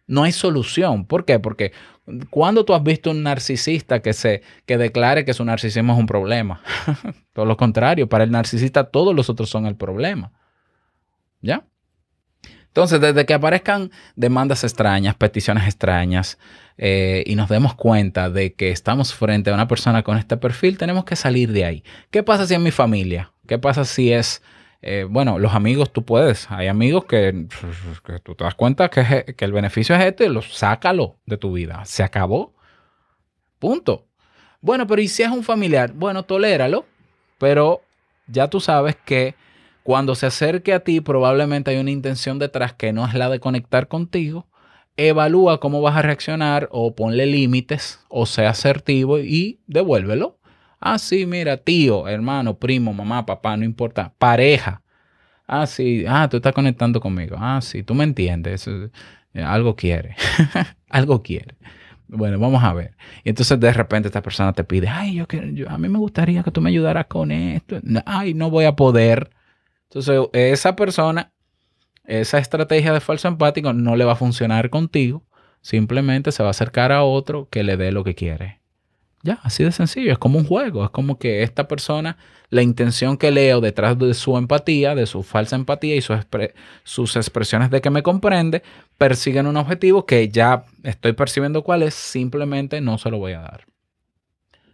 No 0.10 0.24
hay 0.24 0.32
solución. 0.32 1.06
¿Por 1.06 1.24
qué? 1.24 1.38
Porque 1.40 1.72
cuando 2.32 2.66
tú 2.66 2.74
has 2.74 2.82
visto 2.82 3.12
un 3.12 3.22
narcisista 3.22 4.02
que 4.02 4.14
se 4.14 4.42
que 4.66 4.80
declare 4.80 5.24
que 5.24 5.36
su 5.36 5.46
narcisismo 5.46 5.94
es 5.94 6.00
un 6.00 6.08
problema. 6.08 6.62
Todo 7.34 7.46
lo 7.46 7.56
contrario, 7.56 8.10
para 8.10 8.24
el 8.24 8.32
narcisista 8.32 8.86
todos 8.86 9.16
los 9.16 9.30
otros 9.30 9.50
son 9.50 9.68
el 9.68 9.76
problema. 9.76 10.32
¿Ya? 11.42 11.64
Entonces, 12.68 13.00
desde 13.00 13.26
que 13.26 13.34
aparezcan 13.34 13.92
demandas 14.16 14.64
extrañas, 14.64 15.16
peticiones 15.16 15.66
extrañas, 15.66 16.40
eh, 16.78 17.24
y 17.28 17.36
nos 17.36 17.50
demos 17.50 17.76
cuenta 17.76 18.30
de 18.30 18.54
que 18.54 18.72
estamos 18.72 19.14
frente 19.14 19.52
a 19.52 19.54
una 19.54 19.68
persona 19.68 20.02
con 20.02 20.18
este 20.18 20.38
perfil, 20.38 20.78
tenemos 20.78 21.04
que 21.06 21.16
salir 21.16 21.52
de 21.52 21.66
ahí. 21.66 21.84
¿Qué 22.10 22.24
pasa 22.24 22.48
si 22.48 22.56
es 22.56 22.60
mi 22.60 22.72
familia? 22.72 23.32
¿Qué 23.48 23.60
pasa 23.60 23.86
si 23.86 24.12
es, 24.12 24.42
eh, 24.82 25.06
bueno, 25.10 25.40
los 25.40 25.54
amigos 25.54 25.92
tú 25.92 26.04
puedes? 26.06 26.50
Hay 26.50 26.68
amigos 26.68 27.06
que, 27.06 27.48
tú 28.24 28.36
te 28.36 28.44
das 28.44 28.56
cuenta 28.56 28.90
que, 28.90 29.02
es- 29.02 29.36
que 29.36 29.46
el 29.46 29.52
beneficio 29.52 29.96
es 29.96 30.04
este, 30.04 30.30
lo, 30.30 30.42
sácalo 30.42 31.18
de 31.26 31.38
tu 31.38 31.52
vida. 31.54 31.84
Se 31.86 32.04
acabó. 32.04 32.54
Punto. 33.60 34.08
Bueno, 34.62 34.88
pero 34.88 35.02
¿y 35.02 35.08
si 35.08 35.24
es 35.24 35.30
un 35.30 35.44
familiar? 35.44 35.94
Bueno, 35.94 36.24
toléralo, 36.24 36.86
pero 37.38 37.82
ya 38.28 38.50
tú 38.50 38.60
sabes 38.60 38.96
que 39.06 39.36
cuando 39.84 40.16
se 40.16 40.28
acerque 40.28 40.74
a 40.74 40.82
ti 40.82 41.02
probablemente 41.02 41.72
hay 41.72 41.78
una 41.78 41.92
intención 41.92 42.40
detrás 42.40 42.74
que 42.74 42.94
no 42.94 43.06
es 43.08 43.14
la 43.14 43.30
de 43.30 43.40
conectar 43.40 43.88
contigo. 43.88 44.48
Evalúa 44.98 45.60
cómo 45.62 45.82
vas 45.82 45.96
a 45.96 46.02
reaccionar 46.02 46.68
o 46.72 46.94
ponle 46.94 47.26
límites 47.26 48.00
o 48.10 48.26
sea 48.26 48.50
asertivo 48.50 49.20
y 49.20 49.62
devuélvelo. 49.68 50.39
Ah, 50.80 50.98
sí, 50.98 51.26
mira, 51.26 51.58
tío, 51.58 52.08
hermano, 52.08 52.58
primo, 52.58 52.94
mamá, 52.94 53.26
papá, 53.26 53.58
no 53.58 53.66
importa. 53.66 54.14
Pareja. 54.18 54.82
Ah, 55.48 55.68
sí, 55.68 56.06
ah, 56.08 56.28
tú 56.30 56.38
estás 56.38 56.54
conectando 56.54 57.02
conmigo. 57.02 57.36
Ah, 57.40 57.62
sí, 57.62 57.84
tú 57.84 57.96
me 57.96 58.04
entiendes. 58.06 58.68
Eh, 58.68 59.44
Algo 59.44 59.76
quiere. 59.76 60.16
Algo 60.90 61.24
quiere. 61.24 61.56
Bueno, 62.08 62.40
vamos 62.40 62.64
a 62.64 62.74
ver. 62.74 62.96
Y 63.24 63.30
entonces 63.30 63.60
de 63.60 63.74
repente 63.74 64.08
esta 64.10 64.22
persona 64.24 64.54
te 64.54 64.64
pide, 64.64 64.88
ay, 64.90 65.16
yo, 65.16 65.28
quiero- 65.28 65.48
yo- 65.50 65.70
a 65.70 65.78
mí 65.78 65.90
me 65.90 66.00
gustaría 66.00 66.44
que 66.44 66.52
tú 66.52 66.62
me 66.62 66.70
ayudaras 66.72 67.08
con 67.08 67.32
esto. 67.32 67.80
Ay, 68.06 68.34
no 68.34 68.50
voy 68.52 68.66
a 68.66 68.76
poder. 68.76 69.32
Entonces 69.86 70.20
esa 70.34 70.76
persona, 70.76 71.34
esa 72.06 72.40
estrategia 72.40 72.94
de 72.94 73.02
falso 73.02 73.28
empático 73.30 73.74
no 73.74 73.96
le 73.96 74.06
va 74.06 74.14
a 74.14 74.18
funcionar 74.18 74.70
contigo. 74.72 75.26
Simplemente 75.62 76.32
se 76.34 76.44
va 76.44 76.50
a 76.50 76.52
acercar 76.52 76.92
a 76.94 77.04
otro 77.04 77.50
que 77.52 77.64
le 77.64 77.78
dé 77.78 77.92
lo 77.92 78.04
que 78.04 78.16
quiere. 78.16 78.59
Ya, 79.22 79.40
así 79.44 79.64
de 79.66 79.72
sencillo. 79.72 80.12
Es 80.14 80.18
como 80.18 80.40
un 80.40 80.46
juego. 80.46 80.84
Es 80.86 80.92
como 80.92 81.20
que 81.20 81.44
esta 81.44 81.68
persona, 81.68 82.18
la 82.50 82.62
intención 82.62 83.18
que 83.18 83.32
leo 83.32 83.60
detrás 83.60 83.98
de 84.00 84.14
su 84.14 84.38
empatía, 84.38 84.96
de 84.96 85.06
su 85.06 85.24
falsa 85.24 85.56
empatía 85.58 85.96
y 85.96 86.02
sus 86.84 87.16
expresiones 87.18 87.70
de 87.70 87.82
que 87.82 87.90
me 87.90 88.02
comprende, 88.04 88.64
persiguen 88.98 89.48
un 89.48 89.58
objetivo 89.58 90.06
que 90.06 90.30
ya 90.30 90.64
estoy 90.84 91.14
percibiendo 91.14 91.64
cuál 91.64 91.84
es, 91.84 91.94
simplemente 91.96 92.80
no 92.82 92.98
se 92.98 93.10
lo 93.12 93.18
voy 93.18 93.34
a 93.34 93.42
dar. 93.42 93.66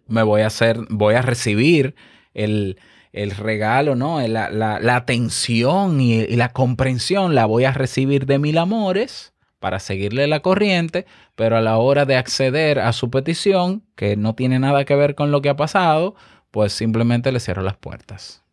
Me 0.07 0.21
voy 0.21 0.41
a 0.41 0.47
hacer, 0.47 0.79
voy 0.89 1.15
a 1.15 1.23
recibir 1.23 1.95
el, 2.35 2.77
el 3.11 3.31
regalo, 3.31 3.95
¿no? 3.95 4.25
La, 4.27 4.51
la- 4.51 4.95
atención 4.95 5.99
y 6.01 6.27
la 6.35 6.53
comprensión 6.53 7.33
la 7.33 7.45
voy 7.47 7.63
a 7.63 7.71
recibir 7.71 8.27
de 8.27 8.37
mil 8.37 8.59
amores 8.59 9.33
para 9.65 9.79
seguirle 9.79 10.27
la 10.27 10.41
corriente, 10.41 11.07
pero 11.33 11.57
a 11.57 11.61
la 11.61 11.77
hora 11.79 12.05
de 12.05 12.17
acceder 12.17 12.77
a 12.77 12.93
su 12.93 13.09
petición, 13.09 13.81
que 13.95 14.15
no 14.15 14.35
tiene 14.35 14.59
nada 14.59 14.85
que 14.85 14.95
ver 14.95 15.15
con 15.15 15.31
lo 15.31 15.41
que 15.41 15.49
ha 15.49 15.55
pasado, 15.55 16.13
pues 16.51 16.71
simplemente 16.71 17.31
le 17.31 17.39
cierro 17.39 17.63
las 17.63 17.75
puertas. 17.75 18.43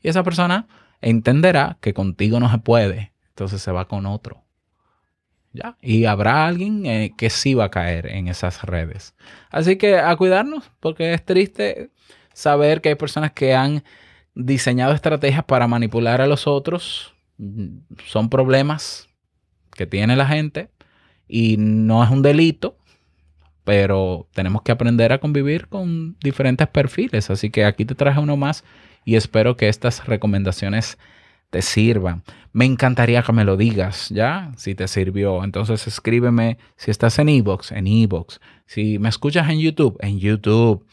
Y 0.00 0.08
esa 0.08 0.22
persona 0.22 0.68
entenderá 1.02 1.76
que 1.82 1.92
contigo 1.92 2.40
no 2.40 2.50
se 2.50 2.56
puede, 2.56 3.12
entonces 3.28 3.60
se 3.60 3.70
va 3.70 3.86
con 3.86 4.06
otro. 4.06 4.44
¿Ya? 5.52 5.76
Y 5.82 6.06
habrá 6.06 6.46
alguien 6.46 6.86
eh, 6.86 7.12
que 7.18 7.28
sí 7.28 7.52
va 7.52 7.64
a 7.64 7.70
caer 7.70 8.06
en 8.06 8.28
esas 8.28 8.62
redes. 8.62 9.14
Así 9.50 9.76
que 9.76 9.98
a 9.98 10.16
cuidarnos, 10.16 10.70
porque 10.80 11.12
es 11.12 11.22
triste 11.22 11.90
saber 12.32 12.80
que 12.80 12.88
hay 12.88 12.94
personas 12.94 13.32
que 13.32 13.54
han 13.54 13.84
diseñado 14.34 14.94
estrategias 14.94 15.44
para 15.44 15.68
manipular 15.68 16.22
a 16.22 16.26
los 16.26 16.46
otros. 16.46 17.12
Mm, 17.36 17.80
Son 18.06 18.30
problemas 18.30 19.11
que 19.74 19.86
tiene 19.86 20.16
la 20.16 20.26
gente 20.26 20.70
y 21.28 21.56
no 21.58 22.04
es 22.04 22.10
un 22.10 22.22
delito, 22.22 22.76
pero 23.64 24.28
tenemos 24.34 24.62
que 24.62 24.72
aprender 24.72 25.12
a 25.12 25.18
convivir 25.18 25.68
con 25.68 26.16
diferentes 26.20 26.68
perfiles. 26.68 27.30
Así 27.30 27.50
que 27.50 27.64
aquí 27.64 27.84
te 27.84 27.94
traje 27.94 28.20
uno 28.20 28.36
más 28.36 28.64
y 29.04 29.16
espero 29.16 29.56
que 29.56 29.68
estas 29.68 30.06
recomendaciones 30.06 30.98
te 31.50 31.62
sirvan. 31.62 32.22
Me 32.52 32.64
encantaría 32.64 33.22
que 33.22 33.32
me 33.32 33.44
lo 33.44 33.56
digas, 33.56 34.08
¿ya? 34.08 34.52
Si 34.56 34.74
te 34.74 34.88
sirvió. 34.88 35.44
Entonces 35.44 35.86
escríbeme 35.86 36.58
si 36.76 36.90
estás 36.90 37.18
en 37.18 37.28
Evox, 37.28 37.72
en 37.72 37.86
Evox. 37.86 38.40
Si 38.66 38.98
me 38.98 39.08
escuchas 39.08 39.48
en 39.50 39.60
YouTube, 39.60 39.96
en 40.00 40.18
YouTube. 40.18 40.86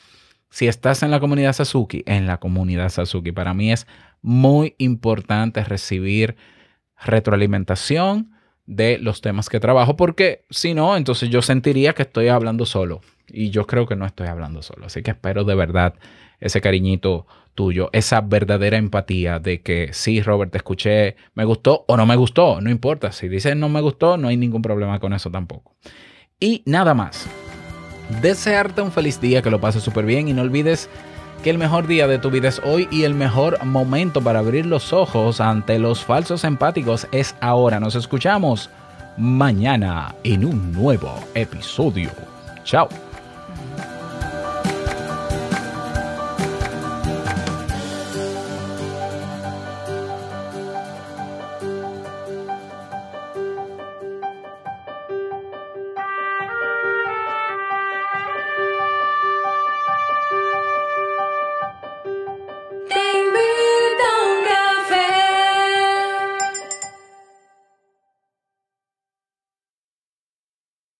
Si 0.49 0.67
estás 0.67 1.03
en 1.03 1.11
la 1.11 1.19
comunidad 1.19 1.53
Sasuki, 1.53 2.03
en 2.05 2.27
la 2.27 2.39
comunidad 2.39 2.89
Sasuki. 2.89 3.31
Para 3.31 3.53
mí 3.53 3.71
es 3.71 3.87
muy 4.21 4.75
importante 4.77 5.63
recibir 5.63 6.35
retroalimentación 7.01 8.31
de 8.69 8.99
los 8.99 9.21
temas 9.21 9.49
que 9.49 9.59
trabajo, 9.59 9.97
porque 9.97 10.43
si 10.51 10.75
no, 10.75 10.95
entonces 10.95 11.29
yo 11.29 11.41
sentiría 11.41 11.93
que 11.93 12.03
estoy 12.03 12.27
hablando 12.27 12.67
solo. 12.67 13.01
Y 13.27 13.49
yo 13.49 13.65
creo 13.65 13.87
que 13.87 13.95
no 13.95 14.05
estoy 14.05 14.27
hablando 14.27 14.61
solo. 14.61 14.85
Así 14.85 15.01
que 15.01 15.11
espero 15.11 15.43
de 15.43 15.55
verdad 15.55 15.95
ese 16.39 16.61
cariñito 16.61 17.25
tuyo, 17.55 17.89
esa 17.93 18.21
verdadera 18.21 18.77
empatía 18.77 19.39
de 19.39 19.61
que 19.61 19.89
sí, 19.91 20.21
Robert, 20.21 20.51
te 20.51 20.59
escuché, 20.59 21.15
me 21.33 21.45
gustó 21.45 21.83
o 21.87 21.97
no 21.97 22.05
me 22.05 22.15
gustó, 22.15 22.61
no 22.61 22.69
importa. 22.69 23.11
Si 23.11 23.27
dices 23.27 23.55
no 23.55 23.69
me 23.69 23.81
gustó, 23.81 24.17
no 24.17 24.27
hay 24.27 24.37
ningún 24.37 24.61
problema 24.61 24.99
con 24.99 25.13
eso 25.13 25.31
tampoco. 25.31 25.75
Y 26.39 26.61
nada 26.65 26.93
más. 26.93 27.27
Desearte 28.21 28.81
un 28.81 28.91
feliz 28.91 29.19
día, 29.19 29.41
que 29.41 29.51
lo 29.51 29.59
pases 29.59 29.83
súper 29.83 30.05
bien 30.05 30.27
y 30.27 30.33
no 30.33 30.43
olvides 30.43 30.89
que 31.43 31.49
el 31.49 31.57
mejor 31.57 31.87
día 31.87 32.07
de 32.07 32.19
tu 32.19 32.29
vida 32.29 32.49
es 32.49 32.61
hoy 32.63 32.87
y 32.91 33.03
el 33.03 33.13
mejor 33.13 33.63
momento 33.63 34.21
para 34.21 34.39
abrir 34.39 34.65
los 34.65 34.93
ojos 34.93 35.39
ante 35.41 35.79
los 35.79 36.03
falsos 36.03 36.43
empáticos 36.43 37.07
es 37.11 37.35
ahora. 37.41 37.79
Nos 37.79 37.95
escuchamos 37.95 38.69
mañana 39.17 40.15
en 40.23 40.45
un 40.45 40.71
nuevo 40.71 41.13
episodio. 41.33 42.09
Chao. 42.63 42.89